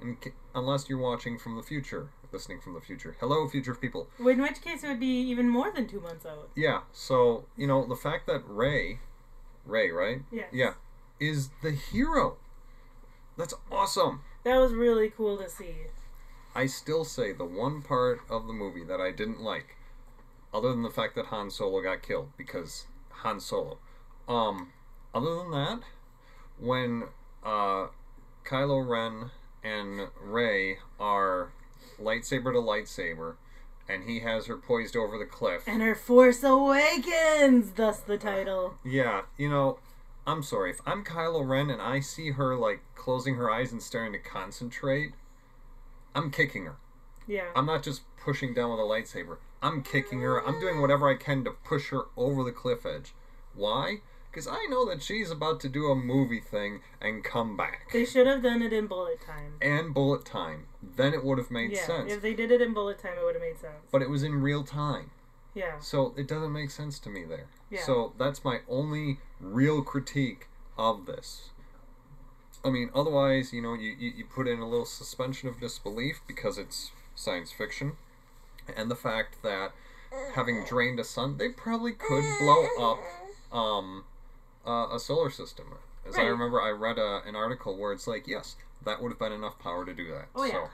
in, 0.00 0.16
unless 0.54 0.88
you're 0.88 0.98
watching 0.98 1.38
from 1.38 1.56
the 1.56 1.62
future, 1.62 2.10
listening 2.32 2.60
from 2.60 2.74
the 2.74 2.80
future. 2.80 3.16
Hello, 3.20 3.48
future 3.48 3.74
people. 3.74 4.08
In 4.18 4.42
which 4.42 4.60
case 4.60 4.84
it 4.84 4.88
would 4.88 5.00
be 5.00 5.06
even 5.06 5.48
more 5.48 5.70
than 5.72 5.86
two 5.86 6.00
months 6.00 6.26
out. 6.26 6.50
Yeah. 6.54 6.80
So 6.92 7.46
you 7.56 7.66
know 7.66 7.86
the 7.86 7.96
fact 7.96 8.26
that 8.26 8.42
Rey, 8.46 9.00
Rey, 9.64 9.90
right? 9.90 10.22
Yeah. 10.30 10.44
Yeah, 10.52 10.74
is 11.20 11.50
the 11.62 11.72
hero. 11.72 12.36
That's 13.36 13.54
awesome. 13.70 14.20
That 14.44 14.58
was 14.58 14.72
really 14.72 15.10
cool 15.10 15.36
to 15.38 15.48
see. 15.48 15.74
I 16.54 16.66
still 16.66 17.04
say 17.04 17.32
the 17.32 17.44
one 17.44 17.82
part 17.82 18.20
of 18.30 18.46
the 18.46 18.52
movie 18.52 18.84
that 18.84 19.00
I 19.00 19.10
didn't 19.10 19.40
like, 19.40 19.76
other 20.52 20.70
than 20.70 20.82
the 20.82 20.90
fact 20.90 21.16
that 21.16 21.26
Han 21.26 21.50
Solo 21.50 21.82
got 21.82 22.02
killed, 22.02 22.30
because 22.36 22.86
Han 23.22 23.40
Solo. 23.40 23.78
Um, 24.28 24.72
other 25.12 25.34
than 25.34 25.50
that, 25.50 25.80
when 26.58 27.04
uh, 27.44 27.88
Kylo 28.44 28.88
Ren 28.88 29.30
and 29.64 30.08
Rey 30.22 30.78
are 31.00 31.52
lightsaber 32.00 32.52
to 32.52 32.60
lightsaber, 32.60 33.34
and 33.88 34.08
he 34.08 34.20
has 34.20 34.46
her 34.46 34.56
poised 34.56 34.96
over 34.96 35.18
the 35.18 35.24
cliff. 35.24 35.62
And 35.66 35.82
her 35.82 35.94
Force 35.94 36.42
Awakens, 36.42 37.72
thus 37.72 38.00
the 38.00 38.16
title. 38.16 38.74
Yeah, 38.84 39.22
you 39.36 39.48
know, 39.48 39.78
I'm 40.26 40.42
sorry. 40.42 40.70
If 40.70 40.80
I'm 40.86 41.04
Kylo 41.04 41.46
Ren 41.46 41.70
and 41.70 41.82
I 41.82 42.00
see 42.00 42.32
her 42.32 42.56
like 42.56 42.80
closing 42.94 43.34
her 43.36 43.50
eyes 43.50 43.72
and 43.72 43.82
starting 43.82 44.12
to 44.12 44.18
concentrate, 44.18 45.12
I'm 46.14 46.30
kicking 46.30 46.64
her. 46.66 46.76
Yeah. 47.26 47.48
I'm 47.54 47.66
not 47.66 47.82
just 47.82 48.02
pushing 48.16 48.54
down 48.54 48.70
with 48.70 48.80
a 48.80 48.82
lightsaber. 48.82 49.38
I'm 49.62 49.82
kicking 49.82 50.20
her. 50.20 50.46
I'm 50.46 50.60
doing 50.60 50.80
whatever 50.80 51.10
I 51.10 51.16
can 51.16 51.44
to 51.44 51.50
push 51.50 51.90
her 51.90 52.04
over 52.16 52.44
the 52.44 52.52
cliff 52.52 52.84
edge. 52.84 53.14
Why? 53.54 54.00
Because 54.30 54.46
I 54.48 54.66
know 54.68 54.84
that 54.86 55.02
she's 55.02 55.30
about 55.30 55.60
to 55.60 55.68
do 55.68 55.90
a 55.90 55.94
movie 55.94 56.40
thing 56.40 56.80
and 57.00 57.22
come 57.22 57.56
back. 57.56 57.90
They 57.92 58.04
should 58.04 58.26
have 58.26 58.42
done 58.42 58.62
it 58.62 58.72
in 58.72 58.86
bullet 58.86 59.20
time. 59.24 59.54
And 59.62 59.94
bullet 59.94 60.24
time. 60.24 60.66
Then 60.96 61.14
it 61.14 61.24
would 61.24 61.38
have 61.38 61.50
made 61.50 61.72
yeah. 61.72 61.86
sense. 61.86 62.12
If 62.12 62.22
they 62.22 62.34
did 62.34 62.50
it 62.50 62.60
in 62.60 62.74
bullet 62.74 62.98
time, 62.98 63.14
it 63.18 63.24
would 63.24 63.34
have 63.34 63.42
made 63.42 63.58
sense. 63.58 63.74
But 63.90 64.02
it 64.02 64.10
was 64.10 64.22
in 64.22 64.40
real 64.40 64.64
time. 64.64 65.10
Yeah. 65.54 65.78
So 65.78 66.12
it 66.16 66.26
doesn't 66.26 66.52
make 66.52 66.70
sense 66.70 66.98
to 67.00 67.08
me 67.08 67.24
there. 67.24 67.46
Yeah. 67.70 67.82
So 67.84 68.12
that's 68.18 68.44
my 68.44 68.60
only 68.68 69.18
real 69.40 69.82
critique 69.82 70.48
of 70.76 71.06
this. 71.06 71.50
I 72.64 72.70
mean, 72.70 72.90
otherwise, 72.94 73.52
you 73.52 73.62
know, 73.62 73.74
you, 73.74 73.94
you, 73.98 74.12
you 74.16 74.24
put 74.24 74.48
in 74.48 74.58
a 74.58 74.68
little 74.68 74.86
suspension 74.86 75.48
of 75.48 75.60
disbelief 75.60 76.20
because 76.26 76.58
it's 76.58 76.90
science 77.14 77.52
fiction. 77.52 77.92
And 78.74 78.90
the 78.90 78.96
fact 78.96 79.42
that 79.42 79.72
having 80.34 80.64
drained 80.64 80.98
a 80.98 81.04
sun, 81.04 81.36
they 81.36 81.50
probably 81.50 81.92
could 81.92 82.24
blow 82.40 82.66
up 82.80 82.98
um, 83.56 84.04
uh, 84.66 84.88
a 84.94 84.98
solar 84.98 85.30
system. 85.30 85.66
As 86.08 86.16
I 86.18 86.22
remember, 86.22 86.60
I 86.60 86.70
read 86.70 86.98
a, 86.98 87.22
an 87.26 87.34
article 87.36 87.76
where 87.76 87.92
it's 87.92 88.06
like, 88.06 88.26
yes, 88.26 88.56
that 88.84 89.02
would 89.02 89.10
have 89.10 89.18
been 89.18 89.32
enough 89.32 89.58
power 89.58 89.84
to 89.84 89.94
do 89.94 90.08
that. 90.08 90.26
Oh, 90.34 90.44
yeah. 90.44 90.66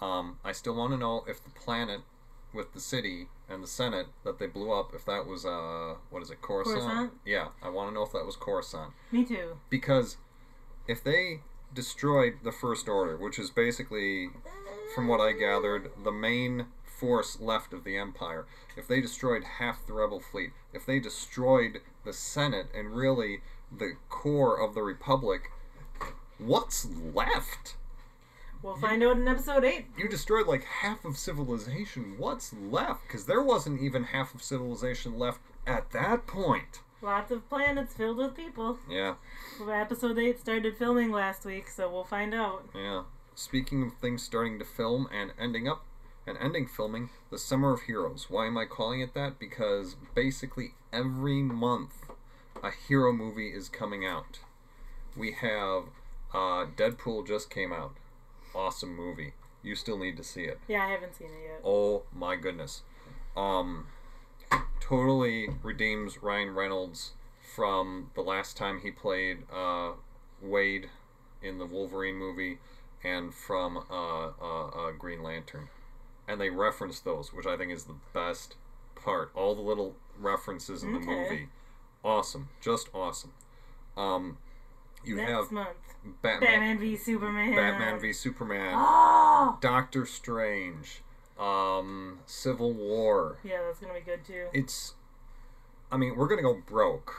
So, 0.00 0.06
um, 0.06 0.38
I 0.44 0.52
still 0.52 0.74
want 0.74 0.92
to 0.92 0.98
know 0.98 1.24
if 1.28 1.42
the 1.42 1.50
planet 1.50 2.00
with 2.52 2.72
the 2.74 2.80
city 2.80 3.28
and 3.48 3.62
the 3.62 3.68
Senate 3.68 4.06
that 4.24 4.38
they 4.38 4.46
blew 4.46 4.72
up. 4.72 4.92
If 4.94 5.04
that 5.06 5.26
was 5.26 5.44
uh, 5.44 5.94
what 6.10 6.22
is 6.22 6.30
it, 6.30 6.42
Coruscant? 6.42 6.80
Coruscant? 6.82 7.12
Yeah, 7.24 7.48
I 7.62 7.68
want 7.68 7.90
to 7.90 7.94
know 7.94 8.02
if 8.02 8.12
that 8.12 8.26
was 8.26 8.36
Coruscant 8.36 8.92
Me 9.10 9.24
too. 9.24 9.58
because 9.70 10.16
if 10.86 11.02
they 11.02 11.40
destroyed 11.74 12.34
the 12.42 12.52
First 12.52 12.88
Order, 12.88 13.16
which 13.16 13.38
is 13.38 13.50
basically, 13.50 14.28
from 14.94 15.08
what 15.08 15.20
I 15.20 15.32
gathered, 15.32 15.90
the 16.02 16.12
main 16.12 16.66
force 16.84 17.40
left 17.40 17.72
of 17.72 17.84
the 17.84 17.96
Empire, 17.96 18.46
if 18.76 18.86
they 18.86 19.00
destroyed 19.00 19.44
half 19.58 19.86
the 19.86 19.94
Rebel 19.94 20.20
fleet, 20.20 20.50
if 20.72 20.84
they 20.84 21.00
destroyed 21.00 21.80
the 22.04 22.12
Senate 22.12 22.66
and 22.74 22.94
really 22.94 23.40
the 23.76 23.94
core 24.08 24.60
of 24.60 24.74
the 24.74 24.82
Republic, 24.82 25.50
what's 26.46 26.86
left? 27.14 27.76
We'll 28.62 28.76
find 28.76 29.02
out 29.02 29.16
in 29.16 29.26
episode 29.26 29.64
eight. 29.64 29.86
You 29.98 30.08
destroyed 30.08 30.46
like 30.46 30.62
half 30.64 31.04
of 31.04 31.16
civilization. 31.18 32.14
What's 32.16 32.52
left? 32.52 33.02
Because 33.06 33.26
there 33.26 33.42
wasn't 33.42 33.80
even 33.80 34.04
half 34.04 34.34
of 34.34 34.42
civilization 34.42 35.18
left 35.18 35.40
at 35.66 35.90
that 35.90 36.26
point. 36.28 36.80
Lots 37.00 37.32
of 37.32 37.48
planets 37.48 37.94
filled 37.94 38.18
with 38.18 38.36
people. 38.36 38.78
Yeah, 38.88 39.14
Well, 39.58 39.70
Episode 39.72 40.16
eight 40.18 40.38
started 40.38 40.76
filming 40.76 41.10
last 41.10 41.44
week, 41.44 41.68
so 41.68 41.90
we'll 41.90 42.04
find 42.04 42.32
out. 42.32 42.68
yeah. 42.74 43.02
Speaking 43.34 43.82
of 43.82 43.94
things 43.94 44.22
starting 44.22 44.58
to 44.60 44.64
film 44.64 45.08
and 45.12 45.32
ending 45.40 45.66
up 45.66 45.84
and 46.26 46.38
ending 46.38 46.68
filming, 46.68 47.10
The 47.30 47.38
Summer 47.38 47.72
of 47.72 47.82
Heroes. 47.82 48.26
Why 48.30 48.46
am 48.46 48.56
I 48.56 48.66
calling 48.66 49.00
it 49.00 49.14
that? 49.14 49.40
Because 49.40 49.96
basically 50.14 50.74
every 50.92 51.42
month 51.42 52.06
a 52.62 52.70
hero 52.70 53.12
movie 53.12 53.48
is 53.48 53.68
coming 53.68 54.06
out. 54.06 54.38
We 55.16 55.32
have 55.32 55.84
uh, 56.34 56.66
Deadpool 56.76 57.26
just 57.26 57.50
came 57.50 57.72
out. 57.72 57.94
Awesome 58.54 58.94
movie. 58.94 59.32
You 59.62 59.74
still 59.74 59.98
need 59.98 60.16
to 60.16 60.24
see 60.24 60.42
it. 60.42 60.58
Yeah, 60.68 60.84
I 60.84 60.90
haven't 60.90 61.14
seen 61.14 61.28
it 61.28 61.42
yet. 61.46 61.60
Oh 61.64 62.02
my 62.14 62.36
goodness. 62.36 62.82
Um 63.36 63.86
totally 64.80 65.48
redeems 65.62 66.22
Ryan 66.22 66.54
Reynolds 66.54 67.12
from 67.54 68.10
the 68.14 68.20
last 68.20 68.56
time 68.56 68.80
he 68.82 68.90
played 68.90 69.38
uh, 69.52 69.92
Wade 70.42 70.88
in 71.42 71.58
the 71.58 71.66
Wolverine 71.66 72.16
movie 72.16 72.58
and 73.04 73.32
from 73.34 73.78
uh, 73.90 74.26
uh, 74.40 74.66
uh, 74.68 74.90
Green 74.98 75.22
Lantern. 75.22 75.68
And 76.28 76.40
they 76.40 76.50
reference 76.50 77.00
those, 77.00 77.32
which 77.32 77.46
I 77.46 77.56
think 77.56 77.72
is 77.72 77.84
the 77.84 77.96
best 78.12 78.56
part. 78.94 79.30
All 79.34 79.54
the 79.54 79.62
little 79.62 79.94
references 80.18 80.82
in 80.82 80.92
the 80.92 80.98
Okay. 80.98 81.06
movie. 81.06 81.48
Awesome. 82.04 82.48
Just 82.60 82.88
awesome. 82.94 83.32
Um, 83.96 84.38
you 85.04 85.16
Next 85.16 85.30
have 85.30 85.52
month, 85.52 85.91
Batman, 86.22 86.40
Batman 86.40 86.78
v 86.78 86.96
Superman. 86.96 87.54
Batman 87.54 88.00
v 88.00 88.12
Superman. 88.12 88.74
Oh, 88.76 89.58
Doctor 89.60 90.04
Strange, 90.06 91.02
um, 91.38 92.18
Civil 92.26 92.72
War. 92.72 93.38
yeah, 93.44 93.58
that's 93.66 93.78
gonna 93.78 93.94
be 93.94 94.00
good 94.00 94.24
too. 94.24 94.46
It's, 94.52 94.94
I 95.90 95.96
mean, 95.96 96.16
we're 96.16 96.28
gonna 96.28 96.42
go 96.42 96.60
broke 96.66 97.14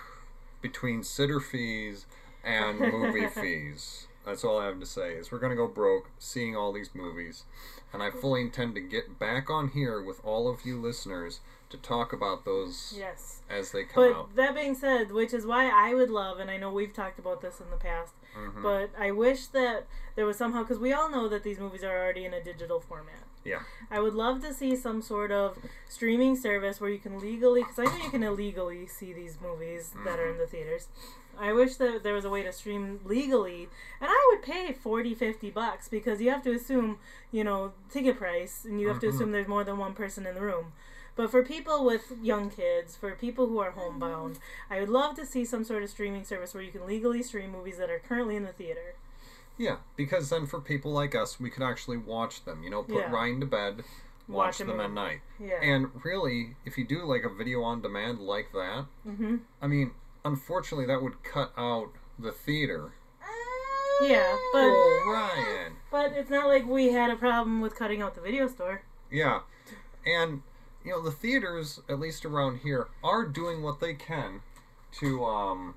between 0.61 1.03
sitter 1.03 1.39
fees 1.39 2.05
and 2.43 2.79
movie 2.91 3.27
fees. 3.27 4.07
That's 4.25 4.43
all 4.43 4.59
I 4.59 4.65
have 4.65 4.79
to 4.79 4.85
say. 4.85 5.13
Is 5.13 5.31
we're 5.31 5.39
gonna 5.39 5.55
go 5.55 5.67
broke 5.67 6.09
seeing 6.19 6.55
all 6.55 6.71
these 6.73 6.89
movies, 6.93 7.43
and 7.91 8.03
I 8.03 8.09
fully 8.11 8.41
intend 8.41 8.75
to 8.75 8.81
get 8.81 9.19
back 9.19 9.49
on 9.49 9.69
here 9.69 10.01
with 10.01 10.19
all 10.25 10.49
of 10.49 10.65
you 10.65 10.79
listeners 10.79 11.39
to 11.73 11.77
talk 11.79 12.13
about 12.13 12.45
those 12.45 12.93
Yes. 12.95 13.41
as 13.49 13.71
they 13.71 13.83
come 13.83 14.03
But 14.03 14.15
out. 14.15 14.35
that 14.35 14.53
being 14.53 14.75
said, 14.75 15.11
which 15.11 15.33
is 15.33 15.43
why 15.45 15.69
I 15.69 15.95
would 15.95 16.11
love, 16.11 16.37
and 16.39 16.49
I 16.51 16.57
know 16.57 16.71
we've 16.71 16.93
talked 16.93 17.17
about 17.17 17.41
this 17.41 17.59
in 17.59 17.69
the 17.71 17.77
past, 17.77 18.13
Mhm. 18.35 18.61
but 18.61 18.91
I 18.97 19.09
wish 19.11 19.47
that 19.47 19.87
there 20.15 20.25
was 20.27 20.37
somehow, 20.37 20.61
because 20.61 20.77
we 20.77 20.93
all 20.93 21.09
know 21.09 21.27
that 21.27 21.41
these 21.43 21.59
movies 21.59 21.83
are 21.83 21.97
already 21.97 22.25
in 22.25 22.33
a 22.33 22.43
digital 22.43 22.79
format. 22.79 23.23
Yeah. 23.43 23.63
I 23.89 23.99
would 23.99 24.13
love 24.13 24.41
to 24.41 24.53
see 24.53 24.75
some 24.75 25.01
sort 25.01 25.31
of 25.31 25.57
streaming 25.89 26.35
service 26.35 26.79
where 26.79 26.91
you 26.91 26.99
can 26.99 27.19
legally, 27.19 27.63
because 27.63 27.79
I 27.79 27.85
know 27.85 28.03
you 28.03 28.11
can 28.11 28.23
illegally 28.23 28.85
see 28.85 29.11
these 29.11 29.41
movies 29.41 29.93
that 30.05 30.19
are 30.19 30.27
in 30.27 30.37
the 30.37 30.47
theaters. 30.47 30.87
I 31.39 31.51
wish 31.53 31.77
that 31.77 32.03
there 32.03 32.13
was 32.13 32.25
a 32.25 32.29
way 32.29 32.43
to 32.43 32.51
stream 32.53 32.99
legally, 33.03 33.67
and 33.99 34.09
I 34.11 34.29
would 34.31 34.43
pay 34.43 34.71
40, 34.73 35.15
50 35.15 35.49
bucks 35.49 35.89
because 35.89 36.21
you 36.21 36.29
have 36.29 36.43
to 36.43 36.51
assume, 36.53 36.99
you 37.31 37.43
know, 37.43 37.73
ticket 37.89 38.17
price, 38.19 38.63
and 38.63 38.79
you 38.79 38.87
have 38.89 38.99
to 38.99 39.07
Mhm. 39.07 39.13
assume 39.15 39.31
there's 39.31 39.47
more 39.47 39.63
than 39.63 39.79
one 39.79 39.95
person 39.95 40.27
in 40.27 40.35
the 40.35 40.41
room. 40.41 40.73
But 41.15 41.29
for 41.29 41.43
people 41.43 41.85
with 41.85 42.11
young 42.21 42.49
kids, 42.49 42.95
for 42.95 43.11
people 43.11 43.47
who 43.47 43.59
are 43.59 43.71
homebound, 43.71 44.39
I 44.69 44.79
would 44.79 44.89
love 44.89 45.15
to 45.17 45.25
see 45.25 45.45
some 45.45 45.63
sort 45.63 45.83
of 45.83 45.89
streaming 45.89 46.23
service 46.23 46.53
where 46.53 46.63
you 46.63 46.71
can 46.71 46.87
legally 46.87 47.21
stream 47.21 47.51
movies 47.51 47.77
that 47.77 47.89
are 47.89 47.99
currently 47.99 48.35
in 48.35 48.43
the 48.43 48.51
theater. 48.51 48.95
Yeah, 49.57 49.77
because 49.95 50.29
then 50.29 50.47
for 50.47 50.59
people 50.59 50.91
like 50.91 51.13
us, 51.13 51.39
we 51.39 51.51
could 51.51 51.61
actually 51.63 51.97
watch 51.97 52.43
them. 52.45 52.63
You 52.63 52.71
know, 52.71 52.83
put 52.83 52.95
Yeah. 52.95 53.11
Ryan 53.11 53.39
to 53.41 53.45
bed, 53.45 53.83
watch, 54.27 54.59
Watch 54.59 54.67
them 54.67 54.79
at 54.79 54.91
night. 54.91 55.21
Yeah. 55.39 55.61
And 55.61 55.91
really, 56.03 56.55
if 56.65 56.77
you 56.77 56.85
do 56.85 57.05
like 57.05 57.23
a 57.23 57.29
video 57.29 57.61
on 57.61 57.81
demand 57.81 58.19
like 58.19 58.51
that, 58.53 58.85
hmm 59.03 59.37
I 59.61 59.67
mean, 59.67 59.91
unfortunately, 60.25 60.87
that 60.87 61.03
would 61.03 61.23
cut 61.23 61.53
out 61.55 61.91
the 62.17 62.31
theater. 62.31 62.93
Yeah, 64.01 64.35
but 64.51 64.63
oh, 64.63 65.03
Ryan. 65.07 65.73
but 65.91 66.13
it's 66.13 66.29
not 66.29 66.47
like 66.47 66.65
we 66.67 66.91
had 66.91 67.11
a 67.11 67.15
problem 67.15 67.61
with 67.61 67.75
cutting 67.75 68.01
out 68.01 68.15
the 68.15 68.21
video 68.21 68.47
store. 68.47 68.81
Yeah, 69.11 69.41
and 70.05 70.41
you 70.83 70.91
know 70.91 71.01
the 71.01 71.11
theaters, 71.11 71.79
at 71.89 71.99
least 71.99 72.25
around 72.25 72.59
here, 72.59 72.87
are 73.03 73.25
doing 73.25 73.61
what 73.63 73.79
they 73.79 73.93
can 73.93 74.41
to 74.99 75.25
um 75.25 75.75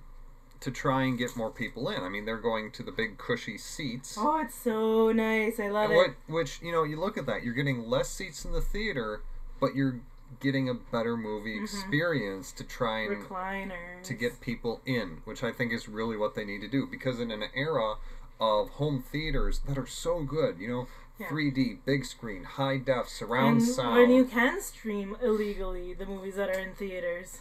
to 0.60 0.70
try 0.70 1.02
and 1.02 1.18
get 1.18 1.36
more 1.36 1.50
people 1.50 1.88
in. 1.90 2.02
I 2.02 2.08
mean, 2.08 2.25
they're 2.25 2.38
going 2.38 2.70
to 2.72 2.82
the 2.82 2.90
big 2.92 3.18
cushy 3.18 3.58
seats. 3.58 4.16
Oh, 4.18 4.40
it's 4.40 4.54
so 4.54 5.12
nice. 5.12 5.60
I 5.60 5.68
love 5.68 5.90
what, 5.90 6.10
it. 6.10 6.16
which 6.28 6.60
you 6.62 6.72
know, 6.72 6.82
you 6.84 6.98
look 6.98 7.18
at 7.18 7.26
that, 7.26 7.42
you're 7.44 7.54
getting 7.54 7.88
less 7.88 8.08
seats 8.08 8.44
in 8.44 8.52
the 8.52 8.60
theater, 8.62 9.20
but 9.60 9.75
you're 9.75 10.00
getting 10.40 10.68
a 10.68 10.75
better 10.75 11.16
movie 11.16 11.58
Mhm. 11.58 11.62
experience 11.62 12.50
to 12.52 12.64
try 12.64 13.00
and 13.00 13.22
Recliners. 13.22 14.02
to 14.02 14.14
get 14.14 14.40
people 14.40 14.80
in, 14.84 15.20
which 15.25 15.44
I 15.44 15.52
think 15.52 15.72
is 15.72 15.88
really 15.88 16.16
what 16.16 16.34
they 16.34 16.44
need 16.44 16.62
to 16.62 16.68
do. 16.68 16.86
Because 16.86 17.20
in 17.20 17.30
an 17.30 17.44
era 17.54 17.96
of 18.40 18.70
home 18.70 19.02
theaters 19.02 19.60
that 19.68 19.78
are 19.78 19.86
so 19.86 20.22
good, 20.22 20.58
you 20.58 20.68
know, 20.68 20.88
Yeah. 21.18 21.28
3D, 21.28 21.78
big 21.87 22.04
screen, 22.04 22.44
high 22.44 22.76
def, 22.76 23.08
surround 23.08 23.61
and 23.61 23.68
sound. 23.68 23.94
when 23.96 24.11
you 24.11 24.25
can 24.26 24.61
stream 24.61 25.16
illegally 25.23 25.94
the 25.94 26.04
movies 26.04 26.35
that 26.37 26.50
are 26.50 26.58
in 26.58 26.75
theaters 26.75 27.38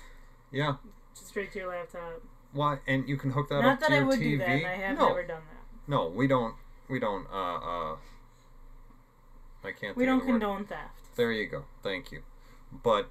yeah, 0.51 0.75
just 1.13 1.27
straight 1.27 1.51
to 1.53 1.59
your 1.59 1.67
laptop. 1.69 2.21
why? 2.53 2.79
And 2.87 3.09
you 3.09 3.17
can 3.17 3.31
hook 3.31 3.49
that 3.49 3.61
Not 3.61 3.73
up 3.73 3.79
that 3.81 3.87
to 3.89 3.93
I 3.93 3.97
your 3.97 4.05
would 4.05 4.19
TV. 4.19 4.23
do 4.23 4.37
that. 4.37 4.47
I 4.49 4.75
have 4.77 4.97
no, 4.97 5.07
never 5.09 5.23
done 5.23 5.41
that. 5.49 5.89
no, 5.91 6.07
we 6.07 6.27
don't. 6.27 6.55
We 6.87 6.99
don't. 6.99 7.27
Uh, 7.33 7.55
uh. 7.57 7.95
I 9.63 9.71
can't. 9.71 9.97
We 9.97 10.05
don't 10.05 10.19
the 10.19 10.25
word. 10.31 10.39
condone 10.41 10.65
theft. 10.65 11.15
There 11.15 11.31
you 11.31 11.47
go. 11.47 11.65
Thank 11.83 12.11
you. 12.11 12.21
But 12.71 13.09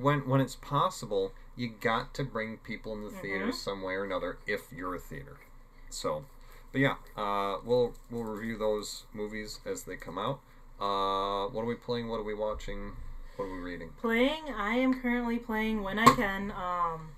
when 0.00 0.26
when 0.28 0.40
it's 0.40 0.56
possible, 0.56 1.32
you 1.56 1.68
got 1.80 2.14
to 2.14 2.24
bring 2.24 2.58
people 2.58 2.92
in 2.94 3.02
the 3.02 3.10
theater 3.10 3.48
Mhm. 3.48 3.54
some 3.54 3.82
way 3.82 3.94
or 3.94 4.04
another 4.04 4.38
if 4.46 4.72
you're 4.72 4.94
a 4.94 4.98
theater. 5.00 5.38
So, 5.90 6.24
but 6.72 6.80
yeah, 6.80 6.94
uh, 7.16 7.58
we'll 7.64 7.94
we'll 8.10 8.24
review 8.24 8.58
those 8.58 9.04
movies 9.12 9.60
as 9.66 9.84
they 9.84 9.96
come 9.96 10.18
out. 10.18 10.40
Uh, 10.80 11.48
what 11.48 11.62
are 11.62 11.66
we 11.66 11.74
playing? 11.74 12.08
What 12.08 12.20
are 12.20 12.24
we 12.24 12.34
watching? 12.34 12.92
What 13.36 13.46
are 13.46 13.52
we 13.52 13.58
reading? 13.58 13.90
Playing, 14.00 14.52
I 14.56 14.74
am 14.74 15.00
currently 15.00 15.38
playing 15.38 15.82
when 15.82 15.98
I 15.98 16.06
can. 16.06 16.52
Um, 16.52 17.10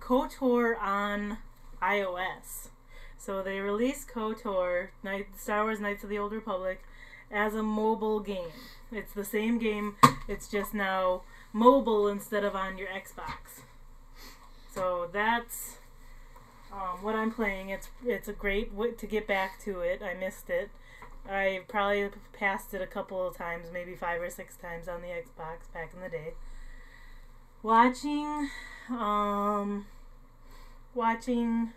KOTOR 0.00 0.78
on 0.80 1.38
iOS. 1.80 2.68
So 3.16 3.42
they 3.42 3.60
released 3.60 4.08
KOTOR, 4.08 4.88
Night, 5.02 5.28
Star 5.38 5.64
Wars 5.64 5.80
Knights 5.80 6.04
of 6.04 6.10
the 6.10 6.18
Old 6.18 6.32
Republic, 6.32 6.82
as 7.30 7.54
a 7.54 7.62
mobile 7.62 8.20
game. 8.20 8.50
It's 8.92 9.12
the 9.12 9.24
same 9.24 9.58
game. 9.58 9.96
It's 10.28 10.46
just 10.46 10.74
now 10.74 11.22
mobile 11.52 12.06
instead 12.08 12.44
of 12.44 12.54
on 12.54 12.76
your 12.76 12.88
Xbox. 12.88 13.62
So 14.74 15.08
that's 15.12 15.78
um, 16.74 17.02
what 17.02 17.14
I'm 17.14 17.30
playing. 17.30 17.68
It's 17.70 17.88
it's 18.04 18.28
a 18.28 18.32
great 18.32 18.72
way 18.72 18.90
to 18.92 19.06
get 19.06 19.26
back 19.28 19.60
to 19.64 19.80
it. 19.80 20.02
I 20.02 20.14
missed 20.14 20.50
it. 20.50 20.70
I 21.28 21.60
probably 21.68 22.10
passed 22.32 22.74
it 22.74 22.82
a 22.82 22.86
couple 22.86 23.26
of 23.26 23.36
times, 23.36 23.68
maybe 23.72 23.94
five 23.94 24.20
or 24.20 24.28
six 24.28 24.56
times 24.56 24.88
on 24.88 25.00
the 25.00 25.08
Xbox 25.08 25.72
back 25.72 25.92
in 25.94 26.00
the 26.00 26.08
day. 26.10 26.34
Watching, 27.62 28.50
um, 28.90 29.86
watching 30.94 31.72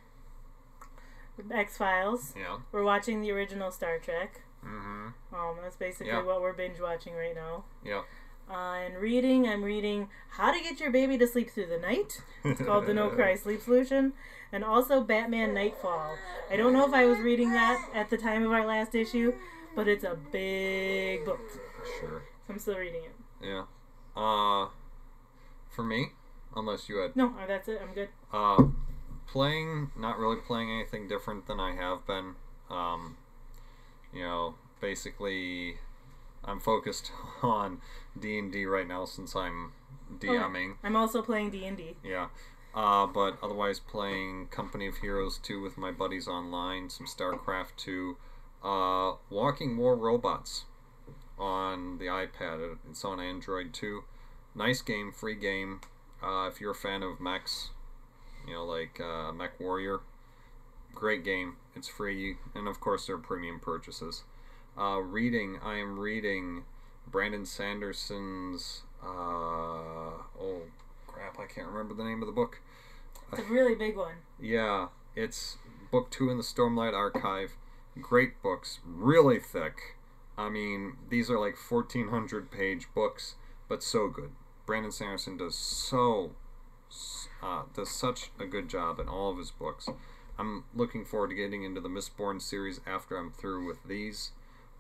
X 1.50 1.78
Files. 1.78 2.34
Yeah. 2.38 2.58
We're 2.74 2.84
watching 2.84 3.22
the 3.22 3.32
original 3.32 3.72
Star 3.72 4.00
Trek. 4.00 4.42
Mm-hmm. 4.66 5.34
Um, 5.34 5.56
that's 5.62 5.78
basically 5.78 6.08
Yeah. 6.12 6.24
what 6.24 6.42
we're 6.42 6.52
binge 6.54 6.82
watching 6.82 7.14
right 7.14 7.36
now. 7.36 7.64
Yeah. 7.86 8.02
And 8.50 8.96
reading, 8.98 9.48
I'm 9.48 9.64
reading 9.64 10.10
How 10.32 10.54
to 10.54 10.60
Get 10.62 10.80
Your 10.80 10.92
Baby 10.92 11.18
to 11.18 11.28
Sleep 11.28 11.50
Through 11.50 11.68
the 11.68 11.78
Night. 11.78 12.22
It's 12.44 12.62
called 12.62 12.86
the 12.86 12.94
No 12.94 13.10
Cry 13.16 13.36
Sleep 13.36 13.62
Solution. 13.62 14.14
And 14.52 14.64
also 14.64 15.02
Batman 15.02 15.54
Nightfall. 15.54 16.16
I 16.50 16.56
don't 16.56 16.72
know 16.72 16.88
if 16.88 16.94
I 16.94 17.06
was 17.06 17.20
reading 17.20 17.52
that 17.52 17.90
at 17.94 18.10
the 18.10 18.18
time 18.18 18.46
of 18.46 18.52
our 18.54 18.66
last 18.66 18.96
issue, 18.96 19.34
but 19.76 19.88
it's 19.90 20.06
a 20.06 20.16
big 20.32 21.26
book. 21.26 21.42
Sure. 22.00 22.24
So 22.48 22.54
I'm 22.54 22.60
still 22.60 22.78
reading 22.78 23.02
it. 23.04 23.46
Yeah. 23.46 23.64
Uh, 24.16 24.70
for 25.70 25.84
me, 25.84 26.12
unless 26.56 26.88
you 26.88 26.98
had 26.98 27.16
No, 27.18 27.28
uh, 27.28 27.46
that's 27.46 27.68
it. 27.68 27.82
I'm 27.82 27.94
good. 27.94 28.08
Uh, 28.32 28.64
playing, 29.28 29.92
not 29.98 30.18
really 30.18 30.38
playing 30.38 30.72
anything 30.72 31.10
different 31.10 31.48
than 31.48 31.60
I 31.60 31.76
have 31.76 32.08
been. 32.08 32.36
Um, 32.70 33.18
you 34.14 34.24
know, 34.24 34.56
basically, 34.80 35.80
I'm 36.48 36.60
focused 36.60 37.12
on 37.44 37.82
D 38.20 38.40
and 38.40 38.52
D 38.52 38.66
right 38.66 38.88
now 38.88 39.06
since 39.06 39.36
I'm 39.36 39.74
DMing. 40.20 40.76
I'm 40.84 40.96
also 40.96 41.22
playing 41.22 41.52
D 41.52 41.66
and 41.66 41.78
D. 41.78 41.96
Yeah. 42.04 42.30
Uh, 42.74 43.08
but 43.08 43.38
otherwise 43.42 43.80
playing 43.80 44.48
Company 44.48 44.88
of 44.88 44.98
Heroes 44.98 45.40
2 45.40 45.62
with 45.62 45.78
my 45.78 45.92
buddies 45.92 46.28
online, 46.28 46.90
some 46.90 47.08
StarCraft 47.08 47.76
2, 47.78 48.18
uh, 48.64 49.14
Walking 49.32 49.78
War 49.78 49.96
Robots 49.96 50.66
on 51.40 51.98
the 51.98 52.06
iPad. 52.06 52.78
It's 52.90 53.04
on 53.04 53.20
Android 53.20 53.74
too. 53.74 54.04
Nice 54.56 54.82
game, 54.82 55.12
free 55.12 55.36
game. 55.36 55.82
Uh, 56.22 56.50
if 56.52 56.60
you're 56.60 56.72
a 56.72 56.76
fan 56.76 57.04
of 57.04 57.20
mechs, 57.20 57.70
you 58.48 58.54
know, 58.54 58.66
like 58.66 59.00
uh, 59.00 59.32
Mech 59.32 59.60
Warrior, 59.60 60.00
great 60.96 61.24
game. 61.24 61.58
It's 61.76 61.88
free, 61.88 62.38
and 62.56 62.68
of 62.68 62.80
course, 62.80 63.06
there 63.06 63.16
are 63.16 63.20
premium 63.20 63.60
purchases. 63.60 64.24
Uh, 64.78 65.00
reading, 65.00 65.60
I 65.64 65.78
am 65.78 66.00
reading 66.00 66.64
Brandon 67.08 67.46
Sanderson's. 67.46 68.84
Uh, 69.02 69.08
oh 69.08 70.62
crap, 71.08 71.40
I 71.40 71.46
can't 71.46 71.68
remember 71.68 71.96
the 71.96 72.04
name 72.04 72.22
of 72.22 72.28
the 72.28 72.32
book. 72.32 72.62
It's 73.32 73.42
a 73.42 73.46
really 73.46 73.74
big 73.74 73.98
one. 73.98 74.18
Yeah, 74.40 74.90
it's 75.16 75.58
book 75.92 76.12
two 76.12 76.30
in 76.30 76.38
the 76.38 76.44
Stormlight 76.44 76.94
Archive. 76.94 77.54
Great 78.00 78.42
books, 78.44 78.80
really 78.86 79.40
thick. 79.40 79.96
I 80.38 80.50
mean, 80.50 80.98
these 81.10 81.32
are 81.32 81.40
like 81.40 81.56
1400 81.58 82.52
page 82.52 82.88
books, 82.94 83.34
but 83.68 83.82
so 83.82 84.08
good. 84.10 84.30
Brandon 84.68 84.92
Sanderson 84.92 85.38
does 85.38 85.56
so 85.56 86.32
uh, 87.42 87.64
does 87.74 87.90
such 87.90 88.30
a 88.40 88.46
good 88.46 88.70
job 88.70 89.00
in 89.00 89.10
all 89.10 89.32
of 89.32 89.40
his 89.40 89.50
books. 89.50 89.90
I'm 90.38 90.66
looking 90.76 91.04
forward 91.04 91.30
to 91.30 91.36
getting 91.36 91.64
into 91.64 91.82
the 91.82 91.90
Mistborn 91.90 92.40
series 92.40 92.80
after 92.86 93.18
I'm 93.18 93.32
through 93.32 93.66
with 93.66 93.84
these. 93.84 94.34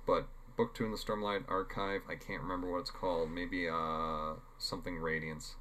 But 0.07 0.27
book 0.55 0.73
two 0.73 0.85
in 0.85 0.91
the 0.91 0.97
Stormlight 0.97 1.43
Archive, 1.47 2.01
I 2.09 2.15
can't 2.15 2.41
remember 2.41 2.71
what 2.71 2.79
it's 2.79 2.91
called. 2.91 3.29
Maybe 3.29 3.67
uh, 3.67 4.35
something 4.57 4.97
Radiance. 4.97 5.55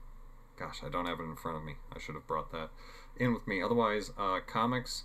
Gosh, 0.58 0.80
I 0.82 0.88
don't 0.88 1.04
have 1.04 1.20
it 1.20 1.24
in 1.24 1.36
front 1.36 1.58
of 1.58 1.64
me. 1.64 1.74
I 1.94 1.98
should 1.98 2.14
have 2.14 2.26
brought 2.26 2.52
that 2.52 2.70
in 3.18 3.34
with 3.34 3.46
me. 3.46 3.60
Otherwise, 3.60 4.12
uh, 4.16 4.38
comics. 4.46 5.04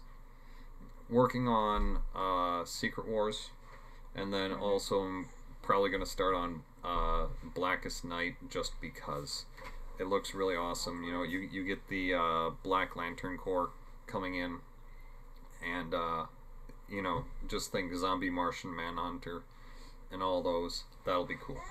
Working 1.09 1.49
on 1.49 1.97
uh, 2.15 2.63
Secret 2.63 3.05
Wars, 3.05 3.49
and 4.15 4.33
then 4.33 4.53
also 4.53 5.01
I'm 5.01 5.27
probably 5.61 5.89
going 5.89 6.03
to 6.03 6.09
start 6.09 6.33
on 6.33 6.61
uh, 6.85 7.25
Blackest 7.53 8.05
Night 8.05 8.35
just 8.49 8.79
because 8.79 9.43
it 9.99 10.07
looks 10.07 10.33
really 10.33 10.55
awesome. 10.55 11.03
You 11.03 11.11
know, 11.11 11.23
you 11.23 11.39
you 11.39 11.65
get 11.65 11.89
the 11.89 12.13
uh, 12.13 12.49
Black 12.63 12.95
Lantern 12.95 13.37
Corps 13.37 13.71
coming 14.07 14.35
in, 14.35 14.59
and 15.69 15.93
uh, 15.93 16.27
you 16.91 17.01
know, 17.01 17.25
just 17.47 17.71
think 17.71 17.93
Zombie 17.95 18.29
Martian 18.29 18.75
Manhunter, 18.75 19.43
and 20.11 20.21
all 20.21 20.43
those. 20.43 20.83
That'll 21.05 21.25
be 21.25 21.37
cool. 21.41 21.61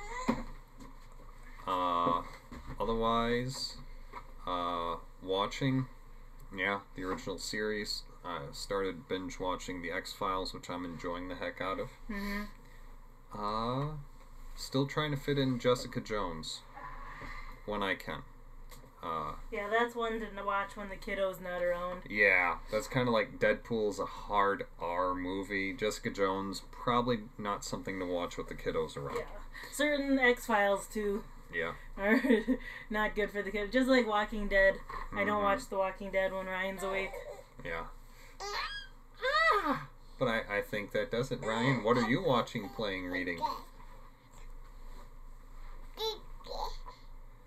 Uh, 1.66 2.22
otherwise, 2.80 3.76
uh, 4.46 4.96
watching, 5.22 5.86
yeah, 6.56 6.80
the 6.96 7.04
original 7.04 7.38
series. 7.38 8.02
I 8.24 8.40
started 8.52 9.08
binge 9.08 9.38
watching 9.38 9.82
the 9.82 9.90
X 9.90 10.12
Files, 10.12 10.52
which 10.52 10.68
I'm 10.68 10.84
enjoying 10.84 11.28
the 11.28 11.34
heck 11.34 11.60
out 11.60 11.78
of. 11.78 11.88
Mm-hmm. 12.10 12.42
Uh, 13.38 13.92
still 14.56 14.86
trying 14.86 15.10
to 15.12 15.16
fit 15.16 15.38
in 15.38 15.58
Jessica 15.58 16.00
Jones 16.00 16.60
when 17.66 17.82
I 17.82 17.94
can. 17.94 18.22
Uh, 19.02 19.32
Yeah, 19.50 19.68
that's 19.70 19.94
one 19.94 20.20
to 20.20 20.26
watch 20.44 20.76
when 20.76 20.90
the 20.90 20.96
kiddo's 20.96 21.40
not 21.40 21.62
around. 21.62 22.02
yeah, 22.08 22.56
that's 22.70 22.86
kind 22.86 23.08
of 23.08 23.14
like 23.14 23.38
Deadpool's 23.38 23.98
a 23.98 24.04
hard 24.04 24.66
R 24.78 25.14
movie. 25.14 25.72
Jessica 25.72 26.10
Jones 26.10 26.62
probably 26.70 27.20
not 27.38 27.64
something 27.64 27.98
to 27.98 28.04
watch 28.04 28.36
with 28.36 28.48
the 28.48 28.54
kiddos 28.54 28.96
around. 28.98 29.16
Yeah, 29.16 29.24
certain 29.72 30.18
X 30.18 30.44
Files 30.46 30.86
too 30.86 31.24
Yeah. 31.52 31.72
are 31.98 32.20
not 32.90 33.14
good 33.14 33.30
for 33.30 33.40
the 33.42 33.50
kids. 33.50 33.72
Just 33.72 33.88
like 33.88 34.06
Walking 34.06 34.48
Dead. 34.48 34.74
I 35.14 35.24
don't 35.24 35.40
Mhm. 35.40 35.44
watch 35.44 35.66
The 35.70 35.78
Walking 35.78 36.10
Dead 36.10 36.32
when 36.32 36.44
Ryan's 36.46 36.82
awake. 36.82 37.10
Yeah. 37.64 37.86
But 40.18 40.28
I, 40.28 40.58
I 40.58 40.60
think 40.62 40.92
that 40.92 41.10
does 41.10 41.30
it. 41.32 41.40
Ryan, 41.42 41.82
what 41.82 41.96
are 41.96 42.06
you 42.08 42.22
watching, 42.22 42.68
playing, 42.68 43.06
reading? 43.06 43.40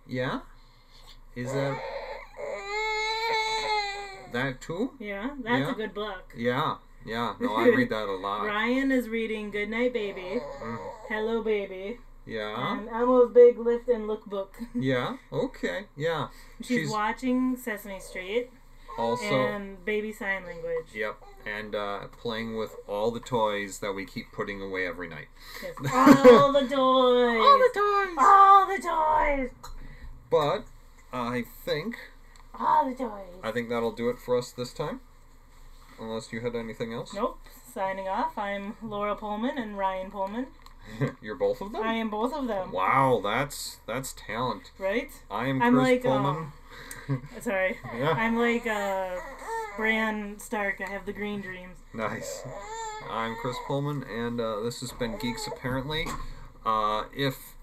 Yeah? 0.05 0.41
Is 1.35 1.51
that 1.53 1.79
that 4.31 4.61
too? 4.61 4.91
Yeah, 4.99 5.31
that's 5.43 5.59
Yeah. 5.59 5.71
a 5.71 5.75
good 5.75 5.93
book. 5.93 6.33
Yeah. 6.35 6.77
Yeah. 7.05 7.33
No, 7.39 7.55
I 7.55 7.67
read 7.67 7.89
that 7.89 8.07
a 8.07 8.15
lot. 8.15 8.45
Ryan 8.45 8.91
is 8.91 9.09
reading 9.09 9.51
Goodnight 9.51 9.93
Baby, 9.93 10.41
Mm. 10.61 10.77
Hello 11.09 11.43
Baby, 11.43 11.99
Yeah. 12.25 12.77
and 12.77 12.89
Elmo's 12.89 13.31
Big 13.33 13.57
Lift 13.59 13.89
and 13.89 14.07
Look 14.07 14.25
book. 14.25 14.55
Yeah. 14.75 15.17
Okay. 15.31 15.85
Yeah. 15.95 16.29
She's, 16.61 16.67
She's- 16.67 16.89
watching 16.91 17.57
Sesame 17.57 17.99
Street 17.99 18.49
Also. 18.97 19.25
and 19.47 19.83
Baby 19.85 20.11
Sign 20.11 20.45
Language. 20.45 20.93
Yep. 20.93 21.15
And 21.45 21.75
uh, 21.75 22.07
playing 22.07 22.55
with 22.57 22.75
all 22.87 23.11
the 23.11 23.19
toys 23.19 23.79
that 23.79 23.91
we 23.91 24.05
keep 24.05 24.31
putting 24.31 24.61
away 24.61 24.87
every 24.87 25.09
night. 25.09 25.27
Yes. 25.61 25.73
All 25.93 26.53
the 26.53 26.61
toys. 26.69 26.71
All 26.73 27.59
the 27.59 27.71
toys. 27.73 28.15
All 28.17 28.65
the 28.67 28.81
toys. 28.81 29.49
But 30.29 30.63
I 31.13 31.43
think 31.63 31.95
toys. 32.97 32.99
I 33.43 33.51
think 33.51 33.69
that'll 33.69 33.91
do 33.91 34.09
it 34.09 34.17
for 34.17 34.35
us 34.35 34.51
this 34.51 34.73
time. 34.73 34.99
Unless 35.99 36.33
you 36.33 36.41
had 36.41 36.55
anything 36.55 36.91
else. 36.91 37.13
Nope. 37.13 37.37
Signing 37.71 38.07
off. 38.07 38.35
I'm 38.35 38.75
Laura 38.81 39.15
Pullman 39.15 39.59
and 39.59 39.77
Ryan 39.77 40.09
Pullman. 40.09 40.47
You're 41.21 41.35
both 41.35 41.61
of 41.61 41.71
them. 41.71 41.83
I 41.83 41.93
am 41.93 42.09
both 42.09 42.33
of 42.33 42.47
them. 42.47 42.71
Wow, 42.71 43.21
that's 43.23 43.77
that's 43.85 44.13
talent. 44.13 44.71
Right? 44.79 45.11
I 45.29 45.45
am 45.45 45.61
I'm 45.61 45.73
Chris 45.75 45.87
like, 45.87 46.03
Pullman. 46.03 46.51
Sorry. 47.41 47.77
yeah, 47.97 48.09
I'm 48.09 48.35
like 48.35 48.65
uh, 48.65 49.15
Bran 49.77 50.39
Stark. 50.39 50.81
I 50.81 50.89
have 50.89 51.05
the 51.05 51.13
green 51.13 51.41
dreams. 51.41 51.77
nice. 51.93 52.43
I'm 53.07 53.35
Chris 53.35 53.57
Pullman, 53.67 54.03
and 54.03 54.41
uh, 54.41 54.61
this 54.61 54.79
has 54.79 54.91
been 54.91 55.17
Geeks 55.17 55.45
Apparently. 55.45 56.07
Uh, 56.65 57.03
if 57.15 57.53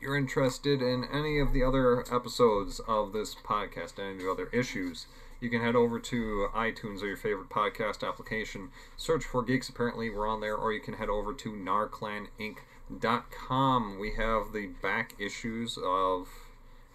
you're 0.00 0.16
interested 0.16 0.80
in 0.82 1.04
any 1.04 1.40
of 1.40 1.52
the 1.52 1.62
other 1.62 2.00
episodes 2.14 2.80
of 2.86 3.12
this 3.12 3.34
podcast, 3.34 3.98
any 3.98 4.12
of 4.12 4.18
the 4.18 4.30
other 4.30 4.48
issues, 4.52 5.06
you 5.40 5.50
can 5.50 5.62
head 5.62 5.76
over 5.76 6.00
to 6.00 6.48
iTunes 6.54 7.02
or 7.02 7.06
your 7.06 7.16
favorite 7.16 7.48
podcast 7.48 8.06
application. 8.06 8.68
Search 8.96 9.24
for 9.24 9.42
Geeks 9.42 9.68
Apparently. 9.68 10.10
We're 10.10 10.26
on 10.26 10.40
there, 10.40 10.56
or 10.56 10.72
you 10.72 10.80
can 10.80 10.94
head 10.94 11.08
over 11.08 11.32
to 11.32 11.52
narclaninc.com. 11.52 13.98
We 14.00 14.14
have 14.14 14.52
the 14.52 14.66
back 14.82 15.14
issues 15.18 15.78
of 15.78 16.28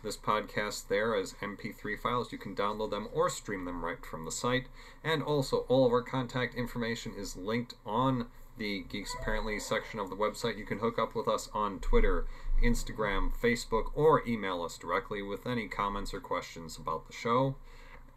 this 0.04 0.18
podcast 0.18 0.90
there 0.90 1.16
as 1.16 1.36
MP3 1.42 1.98
files. 1.98 2.34
You 2.34 2.38
can 2.38 2.54
download 2.54 2.92
them 2.92 3.08
or 3.14 3.30
stream 3.30 3.64
them 3.64 3.86
right 3.86 4.06
from 4.06 4.26
the 4.26 4.32
site. 4.32 4.68
And 5.04 5.24
also, 5.24 5.60
all 5.70 5.86
of 5.86 5.94
our 5.94 6.02
contact 6.02 6.56
information 6.56 7.14
is 7.18 7.38
linked 7.38 7.76
on 7.86 8.28
the 8.58 8.84
Geeks 8.90 9.14
Apparently 9.20 9.60
section 9.60 10.00
of 10.00 10.10
the 10.10 10.16
website. 10.16 10.58
You 10.58 10.66
can 10.66 10.80
hook 10.80 11.00
up 11.00 11.16
with 11.16 11.28
us 11.28 11.50
on 11.54 11.80
Twitter, 11.80 12.26
Instagram, 12.64 13.32
Facebook, 13.36 13.92
or 13.96 14.28
email 14.28 14.64
us 14.64 14.78
directly 14.78 15.22
with 15.22 15.46
any 15.48 15.68
comments 15.68 16.14
or 16.14 16.20
questions 16.20 16.78
about 16.78 17.08
the 17.08 17.14
show. 17.14 17.56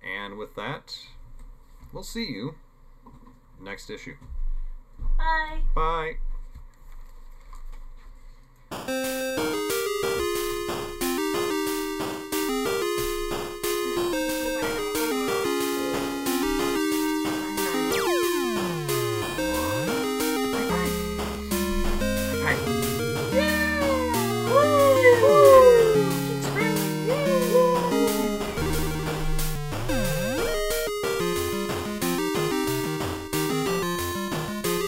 And 0.02 0.36
with 0.36 0.54
that, 0.54 0.96
we'll 1.92 2.02
see 2.02 2.26
you 2.26 2.56
next 3.60 3.90
issue. 3.90 4.16
Bye. 5.18 6.16
Bye. 8.70 9.36